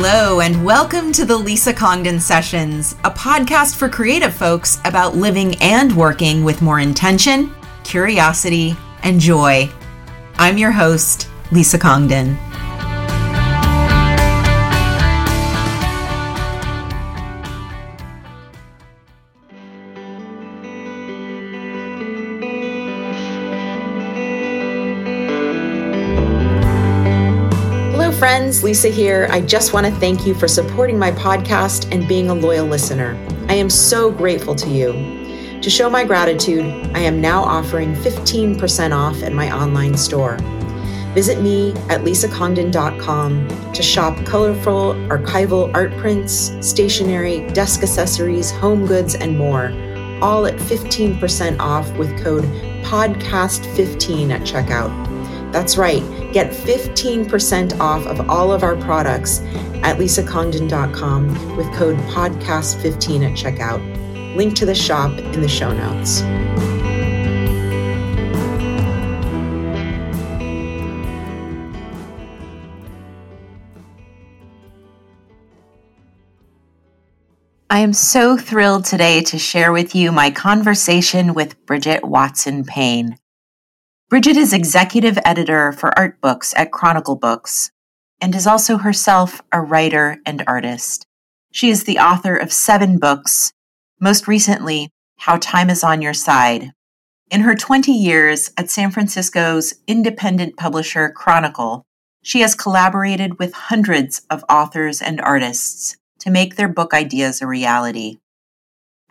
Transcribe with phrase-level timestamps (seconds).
[0.00, 5.56] Hello, and welcome to the Lisa Congdon Sessions, a podcast for creative folks about living
[5.60, 9.68] and working with more intention, curiosity, and joy.
[10.36, 12.38] I'm your host, Lisa Congdon.
[28.48, 29.28] Friends, Lisa here.
[29.30, 33.14] I just want to thank you for supporting my podcast and being a loyal listener.
[33.46, 35.60] I am so grateful to you.
[35.60, 40.38] To show my gratitude, I am now offering 15% off at my online store.
[41.12, 49.14] Visit me at lisacongdon.com to shop colorful archival art prints, stationery, desk accessories, home goods,
[49.14, 49.66] and more,
[50.22, 52.44] all at 15% off with code
[52.84, 55.52] PODCAST15 at checkout.
[55.52, 59.40] That's right, get 15% off of all of our products
[59.82, 64.36] at lisacongdon.com with code podcast15 at checkout.
[64.36, 66.22] Link to the shop in the show notes.
[77.70, 83.16] I am so thrilled today to share with you my conversation with Bridget Watson Payne.
[84.08, 87.70] Bridget is executive editor for art books at Chronicle Books
[88.22, 91.06] and is also herself a writer and artist.
[91.52, 93.52] She is the author of seven books,
[94.00, 96.72] most recently, How Time is on Your Side.
[97.30, 101.84] In her 20 years at San Francisco's independent publisher Chronicle,
[102.22, 107.46] she has collaborated with hundreds of authors and artists to make their book ideas a
[107.46, 108.16] reality.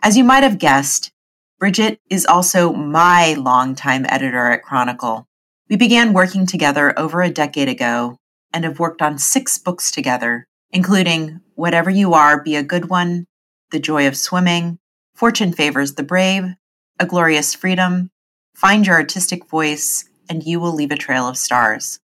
[0.02, 1.12] As you might have guessed,
[1.58, 5.26] Bridget is also my longtime editor at Chronicle.
[5.68, 8.16] We began working together over a decade ago
[8.52, 13.26] and have worked on six books together, including Whatever You Are, Be a Good One,
[13.72, 14.78] The Joy of Swimming,
[15.16, 16.54] Fortune Favors the Brave,
[17.00, 18.10] A Glorious Freedom,
[18.54, 21.98] Find Your Artistic Voice, and You Will Leave a Trail of Stars,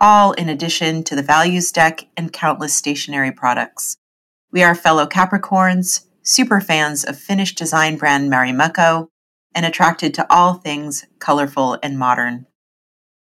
[0.00, 3.98] all in addition to the Values Deck and countless stationery products.
[4.50, 9.06] We are fellow Capricorns super fans of Finnish design brand Marimekko,
[9.54, 12.46] and attracted to all things colorful and modern.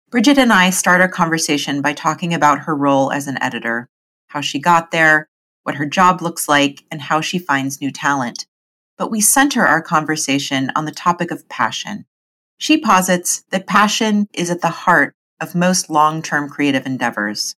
[0.09, 3.89] Bridget and I start our conversation by talking about her role as an editor,
[4.29, 5.29] how she got there,
[5.65, 8.47] what her job looks like, and how she finds new talent.
[8.97, 12.07] But we center our conversation on the topic of passion.
[12.57, 17.57] She posits that passion is at the heart of most long term creative endeavors.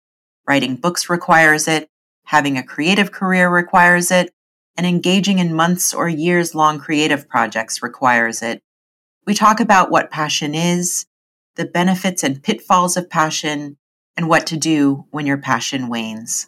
[0.47, 1.89] Writing books requires it,
[2.23, 4.31] having a creative career requires it,
[4.77, 8.61] and engaging in months or years long creative projects requires it.
[9.25, 11.07] We talk about what passion is,
[11.55, 13.77] the benefits and pitfalls of passion,
[14.15, 16.47] and what to do when your passion wanes.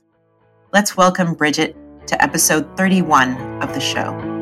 [0.71, 1.75] Let's welcome Bridget
[2.07, 4.38] to episode 31 of the show.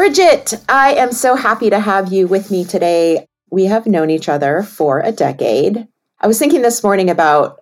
[0.00, 3.26] Bridget, I am so happy to have you with me today.
[3.50, 5.86] We have known each other for a decade.
[6.18, 7.60] I was thinking this morning about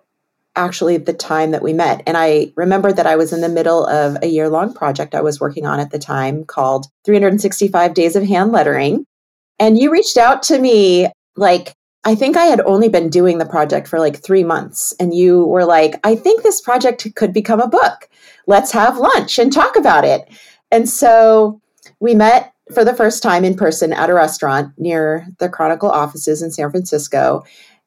[0.55, 3.85] actually the time that we met, and I remember that I was in the middle
[3.87, 8.15] of a year long project I was working on at the time called 365 Days
[8.15, 9.03] of Hand Lettering.
[9.59, 11.73] And you reached out to me like,
[12.05, 14.93] I think I had only been doing the project for like three months.
[14.97, 18.07] And you were like, I think this project could become a book.
[18.47, 20.25] Let's have lunch and talk about it.
[20.71, 21.59] And so
[21.99, 26.41] we met for the first time in person at a restaurant near the Chronicle offices
[26.41, 27.43] in San Francisco.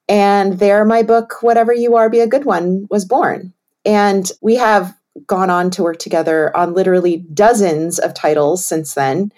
[0.09, 3.53] And there, my book, Whatever You Are, Be a Good One, was born.
[3.85, 4.95] And we have
[5.27, 9.33] gone on to work together on literally dozens of titles since then.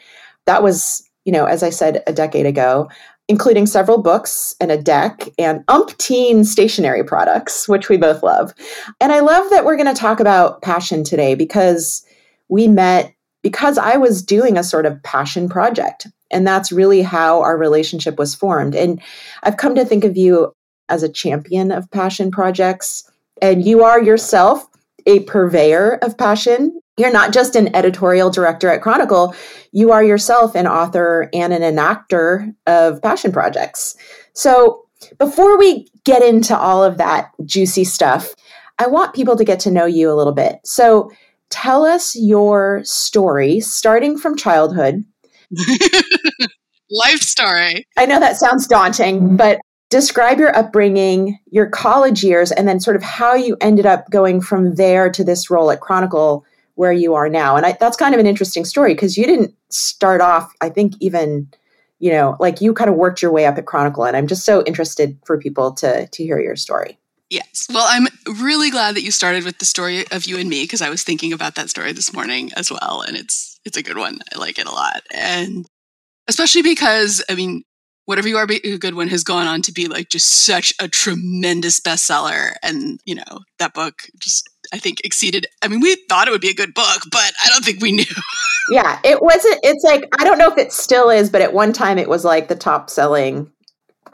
[0.47, 2.89] That was, you know, as I said, a decade ago,
[3.29, 8.55] including several books and a deck and umpteen stationery products, which we both love.
[9.01, 12.05] And I love that we're going to talk about passion today because
[12.49, 13.14] we met
[13.45, 16.09] because I was doing a sort of passion project.
[16.31, 18.75] And that's really how our relationship was formed.
[18.75, 19.01] And
[19.43, 20.53] I've come to think of you
[20.89, 23.09] as a champion of passion projects.
[23.43, 24.67] And you are yourself
[25.07, 26.81] a purveyor of passion.
[26.97, 29.35] You're not just an editorial director at Chronicle,
[29.73, 33.95] you are yourself an author and an enactor of passion projects.
[34.33, 34.81] So,
[35.19, 38.35] before we get into all of that juicy stuff,
[38.79, 40.61] I want people to get to know you a little bit.
[40.65, 41.11] So,
[41.55, 45.05] tell us your story starting from childhood.
[46.91, 47.87] Life story.
[47.97, 52.97] I know that sounds daunting, but describe your upbringing, your college years, and then sort
[52.97, 57.15] of how you ended up going from there to this role at Chronicle where you
[57.15, 57.55] are now.
[57.55, 60.95] And I, that's kind of an interesting story because you didn't start off, I think,
[60.99, 61.49] even
[62.01, 64.45] you know, like you kind of worked your way up at Chronicle, and I'm just
[64.45, 66.99] so interested for people to to hear your story.
[67.35, 67.67] Yes.
[67.69, 68.07] Well, I'm
[68.39, 71.03] really glad that you started with the story of you and me because I was
[71.03, 74.21] thinking about that story this morning as well, and it's it's a good one.
[74.33, 75.67] I like it a lot, and
[76.29, 77.65] especially because I mean,
[78.05, 80.87] whatever you are, a good one has gone on to be like just such a
[80.87, 85.49] tremendous bestseller, and you know that book just I think exceeded.
[85.61, 87.91] I mean, we thought it would be a good book, but I don't think we
[87.91, 88.05] knew.
[88.71, 89.59] yeah, it wasn't.
[89.65, 92.25] It's like I don't know if it still is, but at one time it was
[92.25, 93.51] like the top selling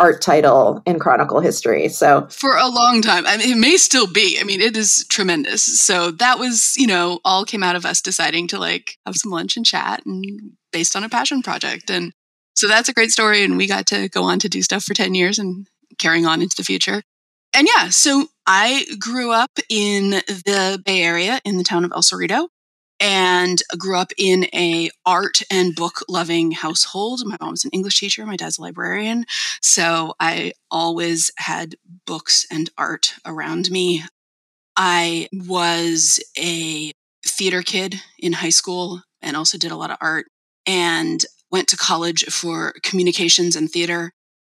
[0.00, 1.88] art title in Chronicle history.
[1.88, 4.38] So for a long time, I mean, it may still be.
[4.40, 5.62] I mean, it is tremendous.
[5.62, 9.30] So that was, you know, all came out of us deciding to like have some
[9.30, 12.12] lunch and chat, and based on a passion project, and
[12.54, 13.44] so that's a great story.
[13.44, 15.66] And we got to go on to do stuff for ten years and
[15.98, 17.02] carrying on into the future.
[17.52, 22.02] And yeah, so I grew up in the Bay Area in the town of El
[22.02, 22.48] Cerrito
[23.00, 27.22] and grew up in a art and book loving household.
[27.24, 29.24] My mom's an English teacher, my dad's a librarian,
[29.62, 31.76] so I always had
[32.06, 34.04] books and art around me.
[34.76, 36.92] I was a
[37.26, 40.26] theater kid in high school and also did a lot of art
[40.66, 44.12] and went to college for communications and theater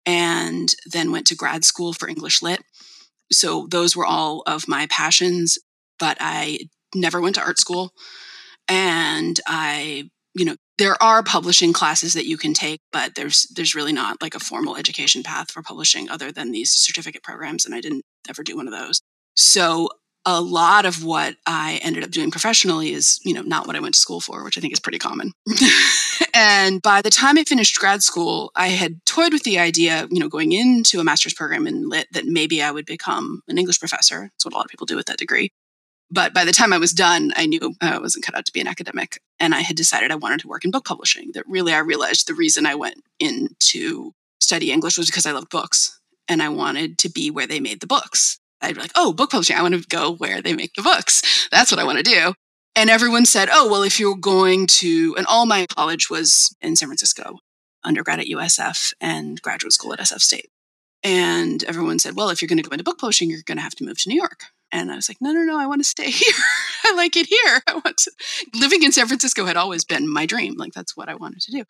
[0.05, 2.63] and then went to grad school for English lit.
[3.31, 5.59] So those were all of my passions,
[5.99, 7.93] but I never went to art school.
[8.73, 13.75] And I, you know, there are publishing classes that you can take, but there's there's
[13.75, 17.75] really not like a formal education path for publishing other than these certificate programs and
[17.75, 19.03] I didn't ever do one of those.
[19.37, 19.91] So
[20.25, 23.81] a lot of what I ended up doing professionally is, you know, not what I
[23.81, 25.33] went to school for, which I think is pretty common.
[26.35, 30.21] and by the time I finished grad school, I had toyed with the idea, you
[30.21, 33.81] know, going into a master's program in lit that maybe I would become an English
[33.81, 34.31] professor.
[34.33, 35.51] That's what a lot of people do with that degree.
[36.13, 38.53] But by the time I was done, I knew uh, I wasn't cut out to
[38.53, 39.23] be an academic.
[39.41, 41.31] And I had decided I wanted to work in book publishing.
[41.33, 45.49] That really, I realized the reason I went into study English was because I loved
[45.49, 45.99] books
[46.29, 48.39] and I wanted to be where they made the books.
[48.61, 49.57] I'd be like, oh, book publishing.
[49.57, 51.49] I want to go where they make the books.
[51.51, 52.35] That's what I want to do.
[52.77, 56.77] And everyone said, oh, well, if you're going to, and all my college was in
[56.77, 57.39] San Francisco,
[57.85, 60.51] undergrad at USF and graduate school at SF State.
[61.03, 63.63] And everyone said, well, if you're going to go into book publishing, you're going to
[63.63, 64.45] have to move to New York.
[64.73, 66.35] And I was like, no, no, no, I want to stay here.
[66.85, 67.63] I like it here.
[67.67, 68.13] I want to.
[68.55, 70.57] Living in San Francisco had always been my dream.
[70.57, 71.65] Like, that's what I wanted to do.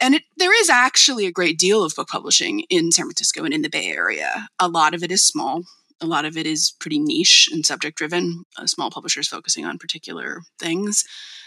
[0.00, 3.52] And it, there is actually a great deal of book publishing in San Francisco and
[3.52, 4.48] in the Bay Area.
[4.60, 5.64] A lot of it is small,
[6.00, 9.78] a lot of it is pretty niche and subject driven, uh, small publishers focusing on
[9.78, 11.04] particular things.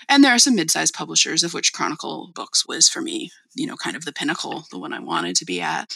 [0.08, 3.66] And there are some mid sized publishers, of which Chronicle Books was for me, you
[3.66, 5.96] know, kind of the pinnacle, the one I wanted to be at.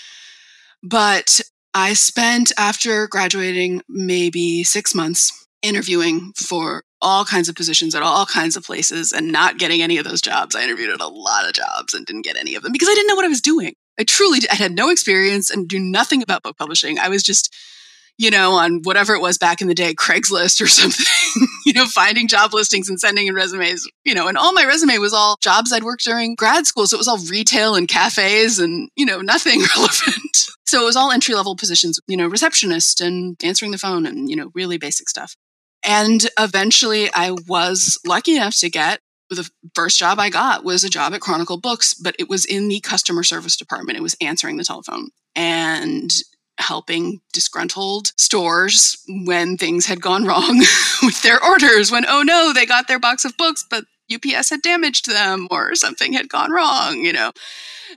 [0.81, 1.41] But
[1.77, 8.25] I spent, after graduating, maybe six months interviewing for all kinds of positions at all
[8.25, 10.55] kinds of places and not getting any of those jobs.
[10.55, 12.95] I interviewed at a lot of jobs and didn't get any of them because I
[12.95, 13.75] didn't know what I was doing.
[13.99, 16.97] I truly I had no experience and do nothing about book publishing.
[16.97, 17.55] I was just
[18.17, 21.05] you know, on whatever it was back in the day, Craigslist or something,
[21.65, 24.97] you know, finding job listings and sending in resumes, you know, and all my resume
[24.97, 26.87] was all jobs I'd worked during grad school.
[26.87, 30.47] So it was all retail and cafes and, you know, nothing relevant.
[30.65, 34.29] So it was all entry level positions, you know, receptionist and answering the phone and,
[34.29, 35.35] you know, really basic stuff.
[35.83, 40.89] And eventually I was lucky enough to get the first job I got was a
[40.89, 43.97] job at Chronicle Books, but it was in the customer service department.
[43.97, 45.09] It was answering the telephone.
[45.35, 46.11] And
[46.59, 50.59] helping disgruntled stores when things had gone wrong
[51.03, 54.61] with their orders, when, oh no, they got their box of books, but UPS had
[54.61, 57.31] damaged them or something had gone wrong, you know.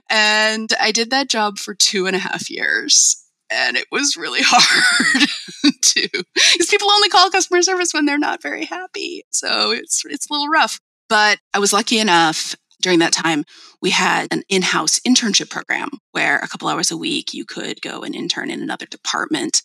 [0.09, 3.17] And I did that job for two and a half years.
[3.49, 5.29] And it was really hard
[5.81, 9.23] to, because people only call customer service when they're not very happy.
[9.31, 10.79] So it's, it's a little rough.
[11.09, 13.45] But I was lucky enough during that time,
[13.81, 17.81] we had an in house internship program where a couple hours a week you could
[17.81, 19.61] go and intern in another department.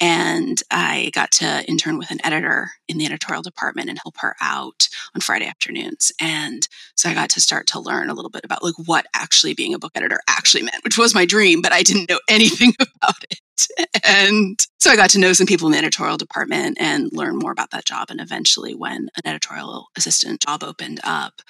[0.00, 4.34] And I got to intern with an editor in the editorial department and help her
[4.40, 6.12] out on Friday afternoons.
[6.20, 9.54] And so I got to start to learn a little bit about like what actually
[9.54, 12.74] being a book editor actually meant, which was my dream, but I didn't know anything
[12.80, 13.40] about it.
[14.04, 17.52] And so I got to know some people in the editorial department and learn more
[17.52, 18.10] about that job.
[18.10, 21.42] And eventually, when an editorial assistant job opened up,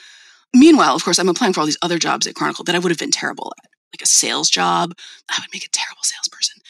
[0.55, 2.91] Meanwhile, of course, I'm applying for all these other jobs at Chronicle that I would
[2.91, 4.95] have been terrible at, like a sales job.
[5.31, 6.61] I would make a terrible salesperson.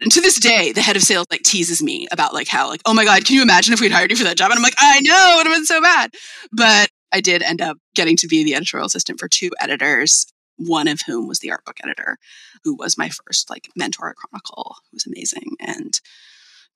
[0.00, 2.80] And to this day, the head of sales like teases me about like how like,
[2.86, 4.50] oh my god, can you imagine if we'd hired you for that job?
[4.50, 6.14] And I'm like, I know, it would have been so bad.
[6.52, 10.26] But I did end up getting to be the editorial assistant for two editors.
[10.56, 12.18] one of whom was the art book editor,
[12.64, 15.56] who was my first like mentor at Chronicle, who was amazing.
[15.60, 16.00] And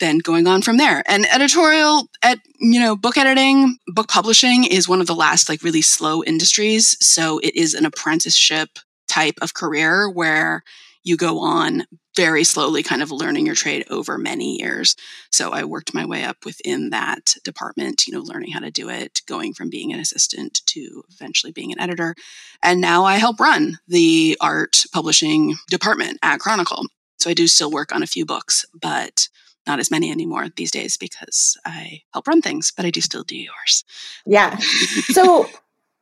[0.00, 1.02] then going on from there.
[1.08, 5.62] And editorial at, you know, book editing, book publishing is one of the last like
[5.62, 6.96] really slow industries.
[7.00, 10.62] So it is an apprenticeship type of career where
[11.02, 11.84] you go on
[12.16, 14.96] very slowly, kind of learning your trade over many years.
[15.30, 18.88] So I worked my way up within that department, you know, learning how to do
[18.88, 22.16] it, going from being an assistant to eventually being an editor.
[22.62, 26.86] And now I help run the art publishing department at Chronicle.
[27.18, 29.28] So I do still work on a few books, but
[29.66, 33.24] not as many anymore these days because I help run things, but I do still
[33.24, 33.84] do yours.
[34.26, 34.58] Yeah.
[35.12, 35.48] So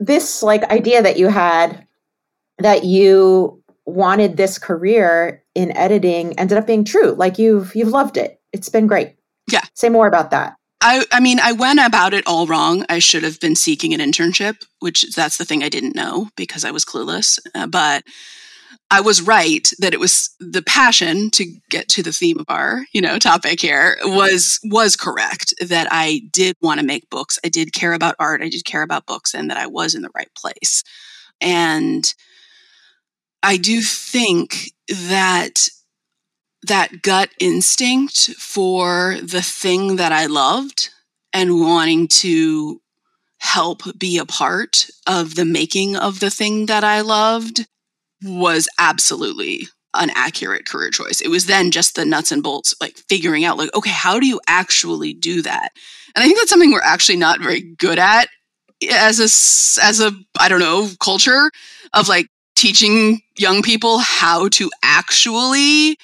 [0.01, 1.87] this like idea that you had
[2.59, 7.13] that you wanted this career in editing ended up being true.
[7.13, 8.41] Like you've you've loved it.
[8.53, 9.17] It's been great.
[9.51, 9.63] Yeah.
[9.75, 10.57] Say more about that.
[10.81, 12.85] I, I mean, I went about it all wrong.
[12.91, 16.63] I should have been seeking an internship, which that's the thing I didn't know because
[16.63, 17.39] I was clueless.
[17.55, 18.05] Uh, but
[18.91, 22.85] I was right that it was the passion to get to the theme of our,
[22.93, 27.39] you know, topic here was was correct that I did want to make books.
[27.45, 30.03] I did care about art, I did care about books and that I was in
[30.03, 30.83] the right place.
[31.41, 32.13] And
[33.43, 35.69] I do think that
[36.63, 40.91] that gut instinct for the thing that I loved
[41.33, 42.81] and wanting to
[43.39, 47.67] help be a part of the making of the thing that I loved
[48.23, 51.21] was absolutely an accurate career choice.
[51.21, 54.27] It was then just the nuts and bolts, like figuring out, like, okay, how do
[54.27, 55.71] you actually do that?
[56.15, 58.29] And I think that's something we're actually not very good at
[58.91, 61.51] as a as a I don't know culture
[61.95, 65.97] of like teaching young people how to actually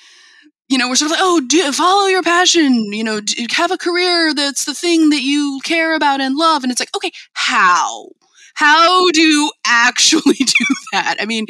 [0.68, 3.72] you know, we're sort of like, oh, do, follow your passion, you know, do, have
[3.72, 6.62] a career that's the thing that you care about and love.
[6.62, 8.10] And it's like, okay, how?
[8.60, 11.16] How do you actually do that?
[11.18, 11.46] I mean,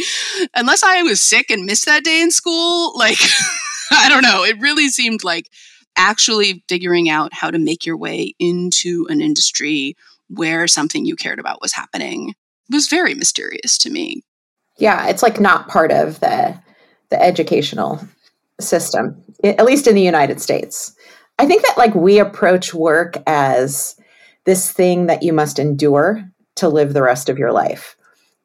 [0.55, 3.19] unless I was sick and missed that day in school, like,
[3.91, 4.45] I don't know.
[4.45, 5.51] It really seemed like
[5.97, 9.97] actually figuring out how to make your way into an industry
[10.29, 12.37] where something you cared about was happening
[12.71, 14.23] was very mysterious to me.
[14.79, 16.57] Yeah, it's like not part of the
[17.09, 18.01] the educational
[18.61, 20.95] system, at least in the United States.
[21.41, 23.97] I think that like we approach work as
[24.45, 26.25] this thing that you must endure
[26.61, 27.97] to live the rest of your life.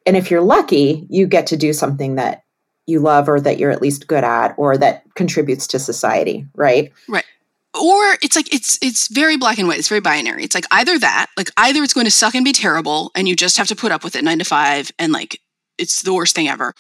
[0.06, 2.44] And if you're lucky, you get to do something that
[2.86, 6.92] you love or that you're at least good at or that contributes to society, right?
[7.08, 7.26] Right.
[7.74, 9.80] Or it's like it's it's very black and white.
[9.80, 10.44] It's very binary.
[10.44, 13.36] It's like either that, like either it's going to suck and be terrible and you
[13.36, 15.42] just have to put up with it 9 to 5 and like
[15.78, 16.74] it's the worst thing ever.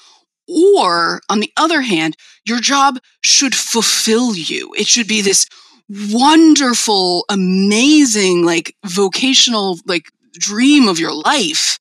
[0.48, 2.15] Or on the other hand,
[2.46, 4.74] your job should fulfill you.
[4.77, 5.48] It should be this
[5.89, 11.80] wonderful, amazing, like vocational, like dream of your life,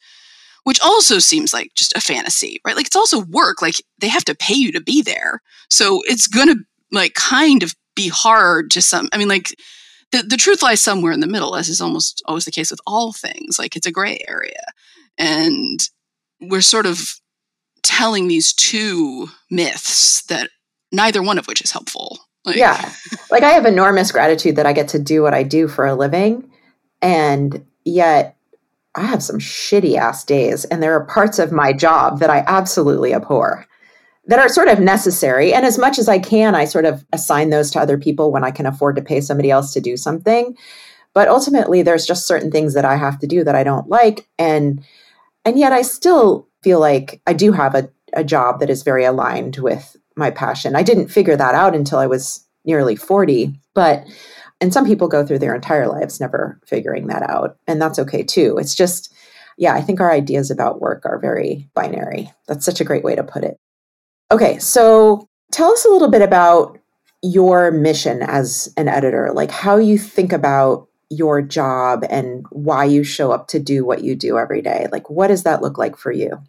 [0.64, 2.76] which also seems like just a fantasy, right?
[2.76, 3.62] Like it's also work.
[3.62, 5.42] Like they have to pay you to be there.
[5.70, 6.56] So it's going to
[6.90, 9.54] like kind of be hard to some, I mean, like
[10.12, 12.80] the, the truth lies somewhere in the middle, as is almost always the case with
[12.86, 13.58] all things.
[13.58, 14.64] Like it's a gray area.
[15.18, 15.80] And
[16.40, 17.20] we're sort of
[17.82, 20.48] telling these two myths that
[20.90, 22.20] neither one of which is helpful.
[22.44, 22.92] Like, yeah.
[23.30, 25.94] Like I have enormous gratitude that I get to do what I do for a
[25.94, 26.50] living.
[27.02, 28.36] And yet
[28.94, 30.64] I have some shitty ass days.
[30.66, 33.66] And there are parts of my job that I absolutely abhor
[34.26, 35.52] that are sort of necessary.
[35.52, 38.44] And as much as I can, I sort of assign those to other people when
[38.44, 40.56] I can afford to pay somebody else to do something.
[41.12, 44.26] But ultimately, there's just certain things that I have to do that I don't like.
[44.38, 44.84] And
[45.44, 49.04] and yet I still feel like I do have a, a job that is very
[49.04, 50.74] aligned with my passion.
[50.74, 54.04] I didn't figure that out until I was nearly 40, but
[54.60, 58.22] and some people go through their entire lives never figuring that out, and that's okay
[58.22, 58.56] too.
[58.58, 59.14] It's just
[59.56, 62.32] yeah, I think our ideas about work are very binary.
[62.48, 63.58] That's such a great way to put it.
[64.32, 66.78] Okay, so tell us a little bit about
[67.22, 73.04] your mission as an editor, like how you think about your job and why you
[73.04, 74.86] show up to do what you do every day.
[74.90, 76.42] Like, what does that look like for you?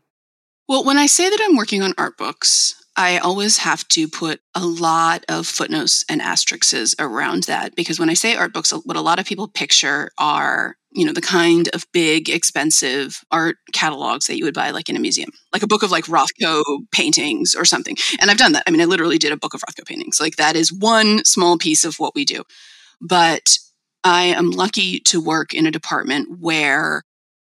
[0.67, 4.39] Well, when I say that I'm working on art books, I always have to put
[4.53, 8.95] a lot of footnotes and asterisks around that because when I say art books, what
[8.95, 14.27] a lot of people picture are, you know, the kind of big, expensive art catalogs
[14.27, 17.53] that you would buy like in a museum, like a book of like Rothko paintings
[17.53, 17.97] or something.
[18.21, 18.63] And I've done that.
[18.65, 20.21] I mean, I literally did a book of Rothko paintings.
[20.21, 22.43] Like that is one small piece of what we do.
[23.01, 23.57] But
[24.05, 27.01] I am lucky to work in a department where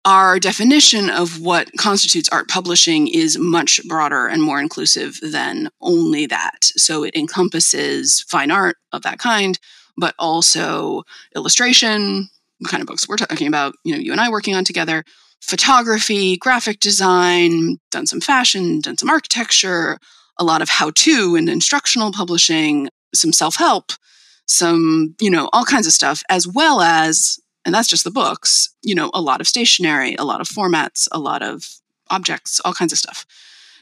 [0.04, 6.26] our definition of what constitutes art publishing is much broader and more inclusive than only
[6.26, 6.64] that.
[6.76, 9.58] So it encompasses fine art of that kind,
[9.96, 14.28] but also illustration, what kind of books we're talking about, you know, you and I
[14.28, 15.04] working on together,
[15.40, 19.99] photography, graphic design, done some fashion, done some architecture,
[20.38, 23.92] a lot of how to and instructional publishing, some self help,
[24.46, 28.68] some, you know, all kinds of stuff, as well as, and that's just the books,
[28.83, 31.68] you know, a lot of stationery, a lot of formats, a lot of
[32.11, 33.25] objects, all kinds of stuff.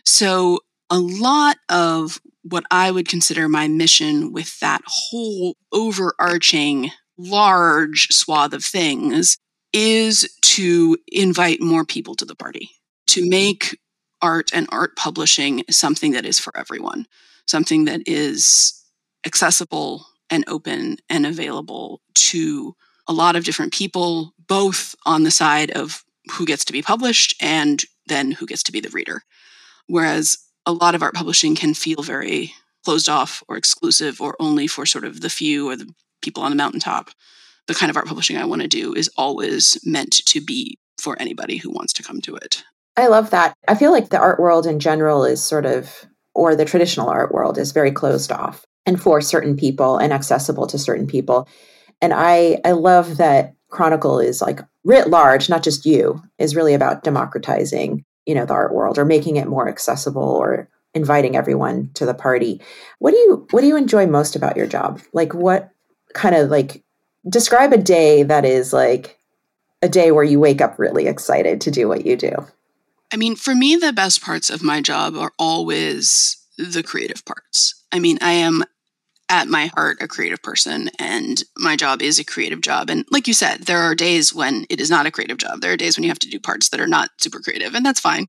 [0.04, 0.60] So,
[0.90, 8.52] a lot of what I would consider my mission with that whole overarching large swath
[8.52, 9.38] of things
[9.72, 12.70] is to invite more people to the party,
[13.06, 13.78] to make
[14.20, 17.06] art and art publishing something that is for everyone,
[17.46, 18.84] something that is
[19.24, 22.74] accessible and open and available to
[23.08, 27.34] a lot of different people, both on the side of who gets to be published
[27.42, 29.22] and then who gets to be the reader.
[29.86, 32.54] Whereas a lot of art publishing can feel very
[32.84, 36.50] closed off or exclusive or only for sort of the few or the people on
[36.50, 37.10] the mountaintop.
[37.66, 41.20] The kind of art publishing I want to do is always meant to be for
[41.20, 42.64] anybody who wants to come to it.
[42.96, 43.54] I love that.
[43.68, 47.32] I feel like the art world in general is sort of, or the traditional art
[47.32, 51.48] world is very closed off and for certain people and accessible to certain people.
[52.02, 56.74] And I, I love that Chronicle is like writ large, not just you, is really
[56.74, 61.90] about democratizing, you know, the art world or making it more accessible or inviting everyone
[61.94, 62.60] to the party.
[62.98, 65.00] What do you what do you enjoy most about your job?
[65.14, 65.70] Like what
[66.12, 66.82] kind of like
[67.28, 69.18] describe a day that is like
[69.80, 72.32] a day where you wake up really excited to do what you do?
[73.12, 77.74] I mean, for me, the best parts of my job are always the creative parts.
[77.92, 78.64] I mean, I am
[79.32, 82.90] at my heart a creative person and my job is a creative job.
[82.90, 85.62] And like you said there are days when it is not a creative job.
[85.62, 87.84] There are days when you have to do parts that are not super creative and
[87.84, 88.26] that's fine.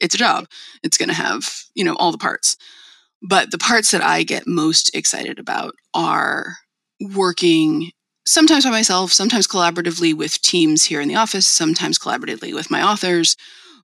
[0.00, 0.46] It's a job.
[0.84, 2.56] It's going to have you know all the parts.
[3.20, 6.58] But the parts that i get most excited about are
[7.00, 7.90] working
[8.24, 12.80] sometimes by myself, sometimes collaboratively with teams here in the office, sometimes collaboratively with my
[12.80, 13.36] authors,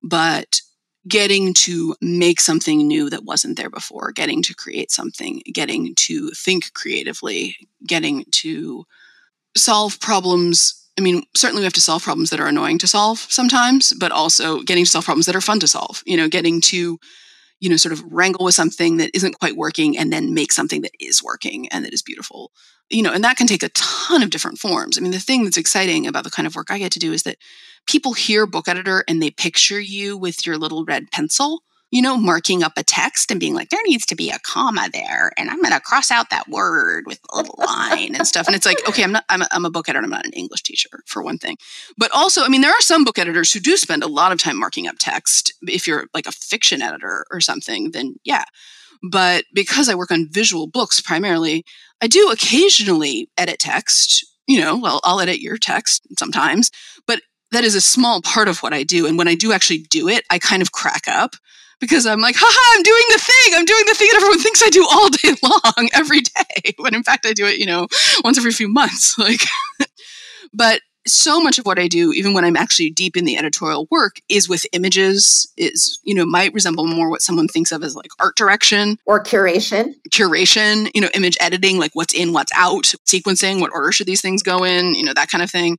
[0.02, 0.60] but
[1.08, 6.30] getting to make something new that wasn't there before, getting to create something, getting to
[6.30, 8.84] think creatively, getting to
[9.56, 10.88] solve problems.
[10.98, 14.12] I mean, certainly we have to solve problems that are annoying to solve sometimes, but
[14.12, 16.98] also getting to solve problems that are fun to solve, you know, getting to
[17.60, 20.80] you know, sort of wrangle with something that isn't quite working and then make something
[20.80, 22.50] that is working and that is beautiful.
[22.88, 24.96] You know, and that can take a ton of different forms.
[24.96, 27.12] I mean, the thing that's exciting about the kind of work I get to do
[27.12, 27.36] is that
[27.86, 32.16] people hear book editor and they picture you with your little red pencil you know,
[32.16, 35.50] marking up a text and being like, there needs to be a comma there, and
[35.50, 38.46] I'm going to cross out that word with a little line and stuff.
[38.46, 40.32] And it's like, okay, I'm not, I'm a, I'm a book editor, I'm not an
[40.32, 41.56] English teacher, for one thing.
[41.98, 44.38] But also, I mean, there are some book editors who do spend a lot of
[44.38, 45.52] time marking up text.
[45.62, 48.44] If you're like a fiction editor or something, then yeah.
[49.10, 51.64] But because I work on visual books primarily,
[52.00, 54.26] I do occasionally edit text.
[54.46, 56.70] You know, well, I'll edit your text sometimes,
[57.06, 57.20] but
[57.52, 59.06] that is a small part of what I do.
[59.06, 61.34] And when I do actually do it, I kind of crack up
[61.80, 63.54] because I'm like, haha, I'm doing the thing.
[63.54, 66.74] I'm doing the thing that everyone thinks I do all day long, every day.
[66.78, 67.88] When in fact, I do it, you know,
[68.22, 69.18] once every few months.
[69.18, 69.40] Like,
[70.52, 73.88] but so much of what I do, even when I'm actually deep in the editorial
[73.90, 77.96] work, is with images, is, you know, might resemble more what someone thinks of as
[77.96, 79.94] like art direction or curation.
[80.10, 84.20] Curation, you know, image editing, like what's in, what's out, sequencing, what order should these
[84.20, 85.78] things go in, you know, that kind of thing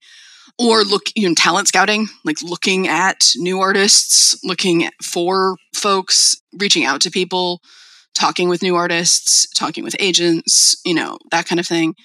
[0.59, 6.85] or look you know talent scouting like looking at new artists looking for folks reaching
[6.85, 7.61] out to people
[8.13, 11.95] talking with new artists talking with agents you know that kind of thing.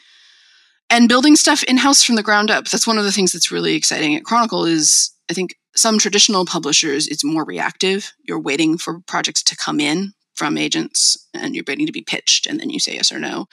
[0.89, 2.67] And building stuff in-house from the ground up.
[2.67, 6.47] That's one of the things that's really exciting at chronicle is i think some traditional
[6.47, 8.13] publishers it's more reactive.
[8.25, 12.47] You're waiting for projects to come in from agents and you're waiting to be pitched
[12.47, 13.47] and then you say yes or no.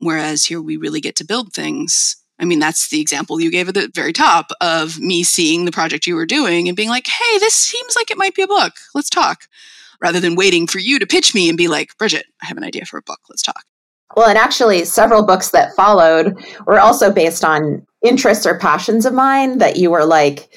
[0.00, 3.68] Whereas here we really get to build things I mean, that's the example you gave
[3.68, 7.06] at the very top of me seeing the project you were doing and being like,
[7.06, 8.72] hey, this seems like it might be a book.
[8.94, 9.46] Let's talk.
[10.02, 12.64] Rather than waiting for you to pitch me and be like, Bridget, I have an
[12.64, 13.20] idea for a book.
[13.30, 13.62] Let's talk.
[14.16, 19.14] Well, and actually, several books that followed were also based on interests or passions of
[19.14, 20.52] mine that you were like,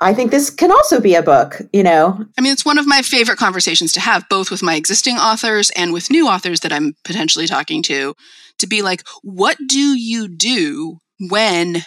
[0.00, 2.18] I think this can also be a book, you know?
[2.36, 5.70] I mean, it's one of my favorite conversations to have, both with my existing authors
[5.70, 8.14] and with new authors that I'm potentially talking to,
[8.58, 11.78] to be like, what do you do when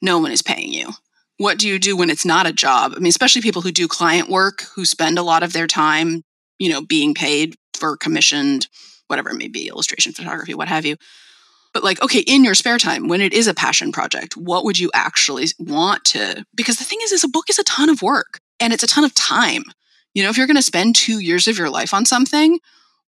[0.00, 0.90] no one is paying you?
[1.36, 2.92] What do you do when it's not a job?
[2.96, 6.24] I mean, especially people who do client work, who spend a lot of their time,
[6.58, 8.66] you know, being paid for commissioned,
[9.06, 10.96] whatever it may be, illustration, photography, what have you.
[11.72, 14.78] But like, okay, in your spare time, when it is a passion project, what would
[14.78, 16.44] you actually want to?
[16.54, 18.88] Because the thing is, is a book is a ton of work and it's a
[18.88, 19.64] ton of time.
[20.14, 22.58] You know, if you're going to spend two years of your life on something,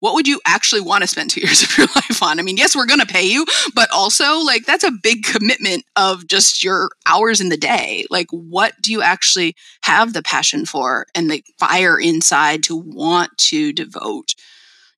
[0.01, 2.39] what would you actually want to spend two years of your life on?
[2.39, 5.85] I mean, yes, we're going to pay you, but also like that's a big commitment
[5.97, 8.07] of just your hours in the day.
[8.11, 13.37] Like, what do you actually have the passion for and the fire inside to want
[13.39, 14.35] to devote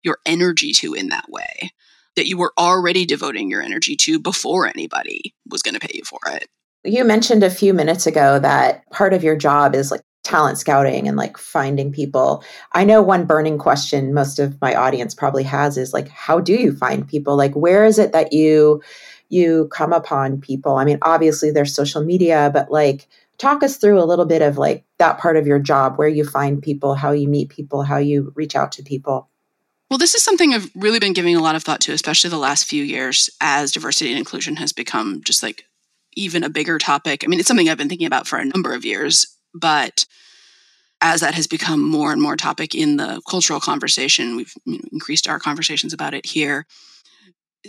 [0.03, 1.71] your energy to in that way
[2.17, 6.05] that you were already devoting your energy to before anybody was going to pay you
[6.05, 6.49] for it?
[6.85, 11.09] You mentioned a few minutes ago that part of your job is like talent scouting
[11.09, 12.45] and like finding people.
[12.73, 16.55] I know one burning question most of my audience probably has is like how do
[16.55, 17.37] you find people?
[17.37, 18.83] Like where is it that you
[19.29, 20.77] you come upon people?
[20.77, 23.09] I mean, obviously there's social media, but like
[23.39, 26.25] talk us through a little bit of like that part of your job where you
[26.25, 29.29] find people, how you meet people, how you reach out to people.
[29.91, 32.39] Well, this is something I've really been giving a lot of thought to, especially the
[32.39, 35.67] last few years as diversity and inclusion has become just like
[36.15, 37.25] even a bigger topic.
[37.25, 40.07] I mean, it's something I've been thinking about for a number of years, but
[41.01, 44.55] as that has become more and more topic in the cultural conversation, we've
[44.93, 46.65] increased our conversations about it here.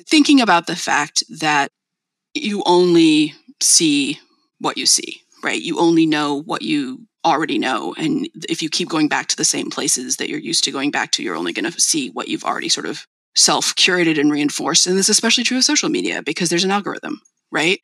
[0.07, 1.71] Thinking about the fact that
[2.33, 4.19] you only see
[4.59, 5.61] what you see, right?
[5.61, 7.93] You only know what you already know.
[7.97, 10.91] And if you keep going back to the same places that you're used to going
[10.91, 14.31] back to, you're only going to see what you've already sort of self curated and
[14.31, 14.85] reinforced.
[14.85, 17.79] And this is especially true of social media because there's an algorithm, right?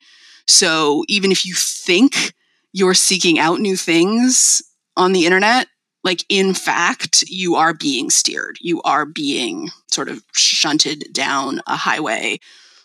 [0.46, 2.34] So even if you think
[2.72, 4.62] you're seeking out new things
[4.96, 5.66] on the internet,
[6.04, 8.58] like in fact, you are being steered.
[8.60, 12.38] You are being sort of shunted down a highway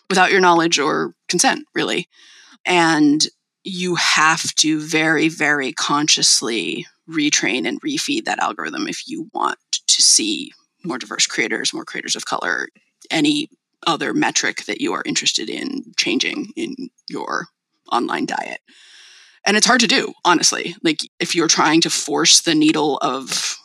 [0.08, 2.08] without your knowledge or consent, really.
[2.64, 3.26] And
[3.64, 10.02] you have to very, very consciously retrain and refeed that algorithm if you want to
[10.02, 10.52] see
[10.84, 12.68] more diverse creators, more creators of color,
[13.10, 13.48] any
[13.86, 17.46] other metric that you are interested in changing in your
[17.90, 18.60] online diet.
[19.46, 20.74] And it's hard to do, honestly.
[20.82, 23.56] Like if you're trying to force the needle of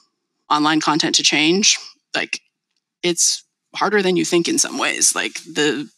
[0.50, 1.78] online content to change,
[2.16, 2.40] like
[3.04, 3.44] it's
[3.76, 5.16] harder than you think in some ways.
[5.16, 5.90] Like the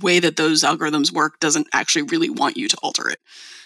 [0.00, 3.18] way that those algorithms work doesn't actually really want you to alter it.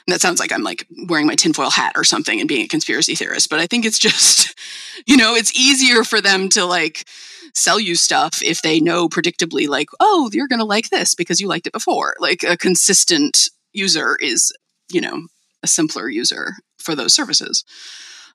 [0.06, 2.68] And that sounds like I'm like wearing my tinfoil hat or something and being a
[2.68, 4.58] conspiracy theorist, but I think it's just,
[5.06, 7.06] you know, it's easier for them to like
[7.54, 11.40] sell you stuff if they know predictably, like, oh, you're going to like this because
[11.40, 12.14] you liked it before.
[12.18, 14.52] Like a consistent user is,
[14.90, 15.26] you know,
[15.62, 17.64] a simpler user for those services.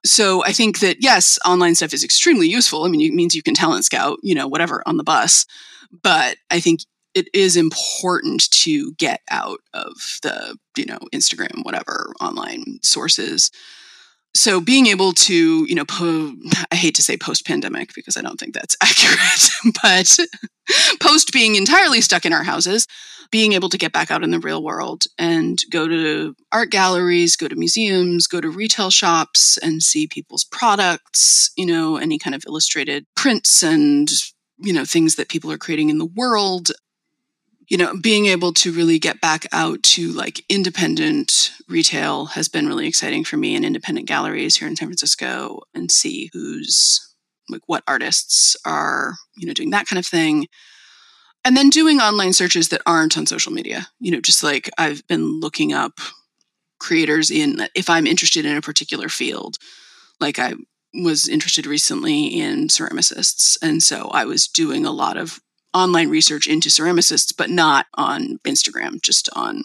[0.04, 2.84] So I think that yes, online stuff is extremely useful.
[2.84, 5.46] I mean, it means you can talent scout, you know, whatever on the bus.
[6.04, 6.82] But I think
[7.14, 13.50] it is important to get out of the, you know, Instagram, whatever online sources
[14.36, 16.36] so being able to you know po-
[16.72, 20.20] i hate to say post pandemic because i don't think that's accurate but
[21.00, 22.86] post being entirely stuck in our houses
[23.36, 27.36] being able to get back out in the real world and go to art galleries
[27.36, 32.34] go to museums go to retail shops and see people's products you know any kind
[32.34, 34.08] of illustrated prints and
[34.60, 36.72] you know things that people are creating in the world
[37.68, 42.68] you know, being able to really get back out to like independent retail has been
[42.68, 47.14] really exciting for me and independent galleries here in San Francisco and see who's
[47.50, 50.46] like what artists are, you know, doing that kind of thing.
[51.46, 53.88] And then doing online searches that aren't on social media.
[54.00, 56.00] You know, just like I've been looking up
[56.80, 59.58] creators in if I'm interested in a particular field.
[60.20, 60.56] Like I
[60.94, 63.58] was interested recently in ceramicists.
[63.62, 65.40] And so I was doing a lot of
[65.74, 69.64] online research into ceramicists, but not on Instagram, just on,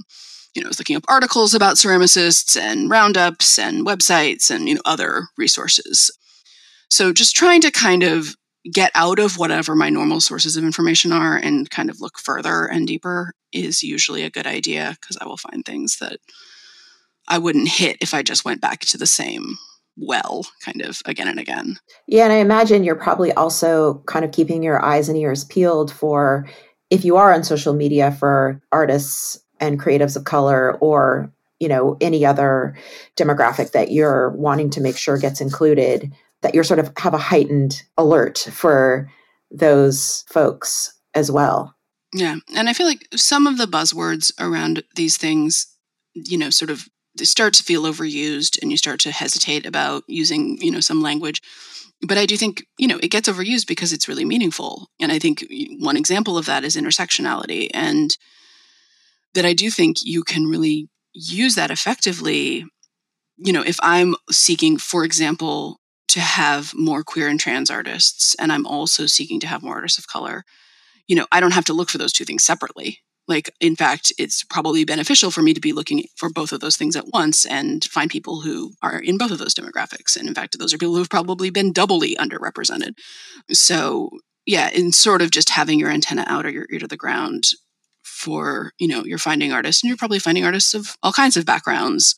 [0.54, 4.74] you know, I was looking up articles about ceramicists and roundups and websites and, you
[4.74, 6.10] know, other resources.
[6.90, 8.34] So just trying to kind of
[8.72, 12.66] get out of whatever my normal sources of information are and kind of look further
[12.66, 16.18] and deeper is usually a good idea because I will find things that
[17.28, 19.56] I wouldn't hit if I just went back to the same
[19.96, 21.78] well, kind of again and again.
[22.06, 25.92] Yeah, and I imagine you're probably also kind of keeping your eyes and ears peeled
[25.92, 26.48] for
[26.90, 31.96] if you are on social media for artists and creatives of color or you know
[32.00, 32.76] any other
[33.16, 36.10] demographic that you're wanting to make sure gets included
[36.42, 39.10] that you're sort of have a heightened alert for
[39.50, 41.74] those folks as well.
[42.12, 45.66] Yeah and i feel like some of the buzzwords around these things
[46.14, 50.58] you know sort of start to feel overused and you start to hesitate about using
[50.60, 51.42] you know some language.
[52.06, 54.88] But i do think you know it gets overused because it's really meaningful.
[55.00, 55.44] And i think
[55.78, 57.68] one example of that is intersectionality.
[57.74, 58.16] And
[59.34, 62.64] that i do think you can really use that effectively.
[63.36, 65.79] You know if i'm seeking for example
[66.10, 69.98] to have more queer and trans artists and i'm also seeking to have more artists
[69.98, 70.44] of color.
[71.06, 73.00] You know i don't have to look for those two things separately.
[73.28, 76.76] Like in fact it's probably beneficial for me to be looking for both of those
[76.76, 80.16] things at once and find people who are in both of those demographics.
[80.16, 82.92] And in fact those are people who've probably been doubly underrepresented.
[83.52, 84.10] So
[84.46, 87.50] yeah, in sort of just having your antenna out or your ear to the ground
[88.02, 91.46] for, you know, you're finding artists and you're probably finding artists of all kinds of
[91.46, 92.16] backgrounds,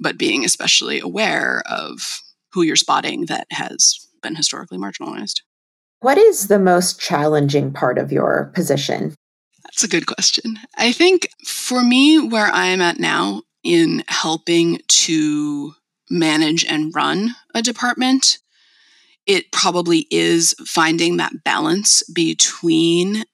[0.00, 2.20] but being especially aware of
[2.54, 5.40] who you're spotting that has been historically marginalized.
[6.00, 9.14] What is the most challenging part of your position?
[9.64, 10.58] That's a good question.
[10.76, 15.74] I think for me, where I am at now in helping to
[16.10, 18.38] manage and run a department,
[19.26, 23.24] it probably is finding that balance between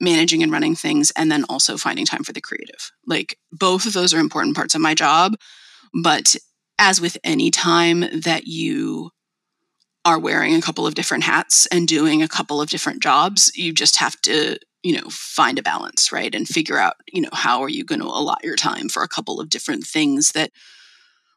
[0.00, 2.90] managing and running things and then also finding time for the creative.
[3.06, 5.36] Like both of those are important parts of my job,
[6.02, 6.34] but
[6.78, 9.10] as with any time that you
[10.04, 13.72] are wearing a couple of different hats and doing a couple of different jobs, you
[13.72, 16.34] just have to, you know, find a balance, right?
[16.34, 19.08] And figure out, you know, how are you going to allot your time for a
[19.08, 20.50] couple of different things that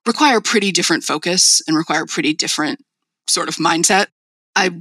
[0.06, 2.84] require pretty different focus and require pretty different
[3.28, 4.08] sort of mindset.
[4.56, 4.72] I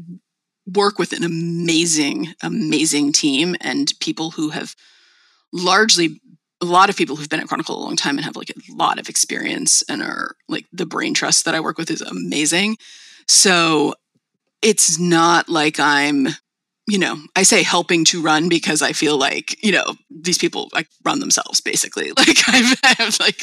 [0.66, 4.75] work with an amazing, amazing team and people who have
[5.53, 6.21] largely
[6.61, 8.75] a lot of people who've been at Chronicle a long time and have like a
[8.75, 12.77] lot of experience and are like the brain trust that I work with is amazing.
[13.27, 13.94] So
[14.61, 16.29] it's not like I'm,
[16.88, 20.68] you know, I say helping to run because I feel like, you know, these people
[20.73, 22.11] like run themselves basically.
[22.18, 23.42] Like I've, I have like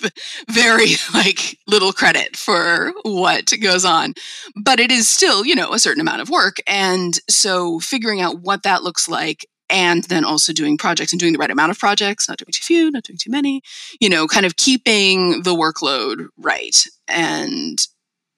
[0.50, 4.16] very like little credit for what goes on,
[4.62, 6.58] but it is still, you know, a certain amount of work.
[6.68, 11.34] And so figuring out what that looks like and then also doing projects and doing
[11.34, 13.62] the right amount of projects, not doing too few, not doing too many,
[14.00, 17.80] you know, kind of keeping the workload right and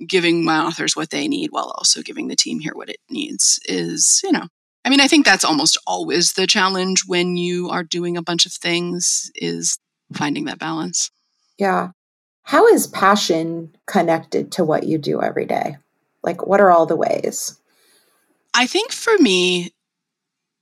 [0.06, 3.60] giving my authors what they need while also giving the team here what it needs
[3.66, 4.48] is, you know,
[4.86, 8.46] I mean, I think that's almost always the challenge when you are doing a bunch
[8.46, 9.78] of things is
[10.14, 11.12] finding that balance.
[11.58, 11.90] Yeah.
[12.44, 15.78] How is passion connected to what you do every day?
[16.24, 17.60] Like, what are all the ways?
[18.54, 19.74] I think for me,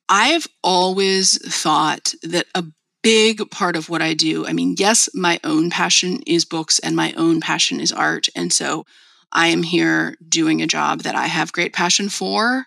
[0.10, 2.64] I've always thought that a
[3.02, 6.96] big part of what I do, I mean, yes, my own passion is books and
[6.96, 8.28] my own passion is art.
[8.36, 8.86] And so
[9.32, 12.66] I am here doing a job that I have great passion for.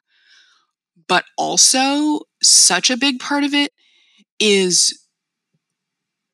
[1.09, 3.73] But also, such a big part of it
[4.39, 4.99] is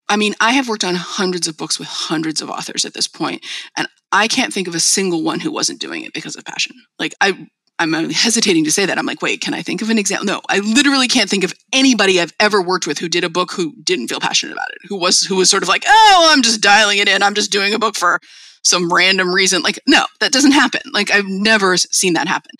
[0.09, 3.09] I mean, I have worked on hundreds of books with hundreds of authors at this
[3.09, 3.45] point,
[3.77, 6.77] and I can't think of a single one who wasn't doing it because of passion.
[6.99, 7.47] Like, I
[7.79, 8.99] I'm hesitating to say that.
[8.99, 10.27] I'm like, wait, can I think of an example?
[10.27, 13.51] No, I literally can't think of anybody I've ever worked with who did a book
[13.51, 16.33] who didn't feel passionate about it, who was who was sort of like, oh, well,
[16.33, 17.23] I'm just dialing it in.
[17.23, 18.21] I'm just doing a book for
[18.63, 19.63] some random reason.
[19.63, 20.83] Like, no, that doesn't happen.
[20.93, 22.53] Like, I've never seen that happen.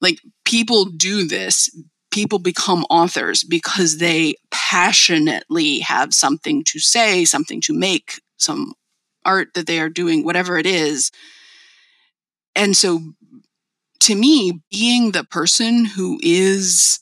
[0.00, 1.68] Like, people do this.
[2.12, 8.74] People become authors because they passionately have something to say, something to make, some
[9.24, 11.10] art that they are doing, whatever it is.
[12.56, 13.00] And so
[14.00, 17.00] to me, being the person who is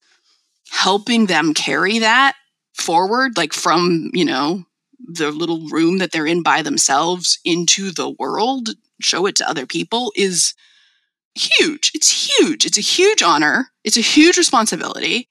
[0.71, 2.35] helping them carry that
[2.75, 4.65] forward, like from, you know,
[4.99, 9.67] the little room that they're in by themselves into the world, show it to other
[9.67, 10.55] people is
[11.35, 11.93] huge.
[11.95, 12.67] It's huge.
[12.67, 13.71] It's a huge honor.
[13.85, 15.29] It's a huge responsibility.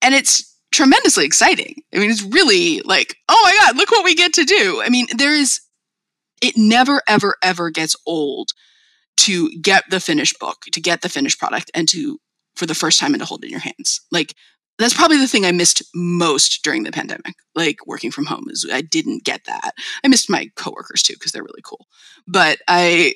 [0.00, 1.82] And it's tremendously exciting.
[1.92, 4.82] I mean, it's really like, oh my God, look what we get to do.
[4.84, 5.60] I mean, there is,
[6.40, 8.52] it never, ever, ever gets old
[9.18, 12.18] to get the finished book, to get the finished product, and to
[12.54, 14.00] for the first time and to hold it in your hands.
[14.10, 14.34] Like
[14.78, 17.34] that's probably the thing I missed most during the pandemic.
[17.54, 19.72] Like working from home is I didn't get that.
[20.04, 21.86] I missed my coworkers too because they're really cool,
[22.26, 23.14] but I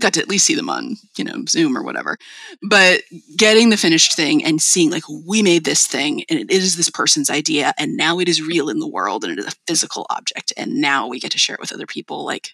[0.00, 2.16] got to at least see them on you know Zoom or whatever.
[2.62, 3.02] But
[3.36, 6.90] getting the finished thing and seeing like we made this thing and it is this
[6.90, 10.06] person's idea and now it is real in the world and it is a physical
[10.10, 12.24] object and now we get to share it with other people.
[12.24, 12.50] Like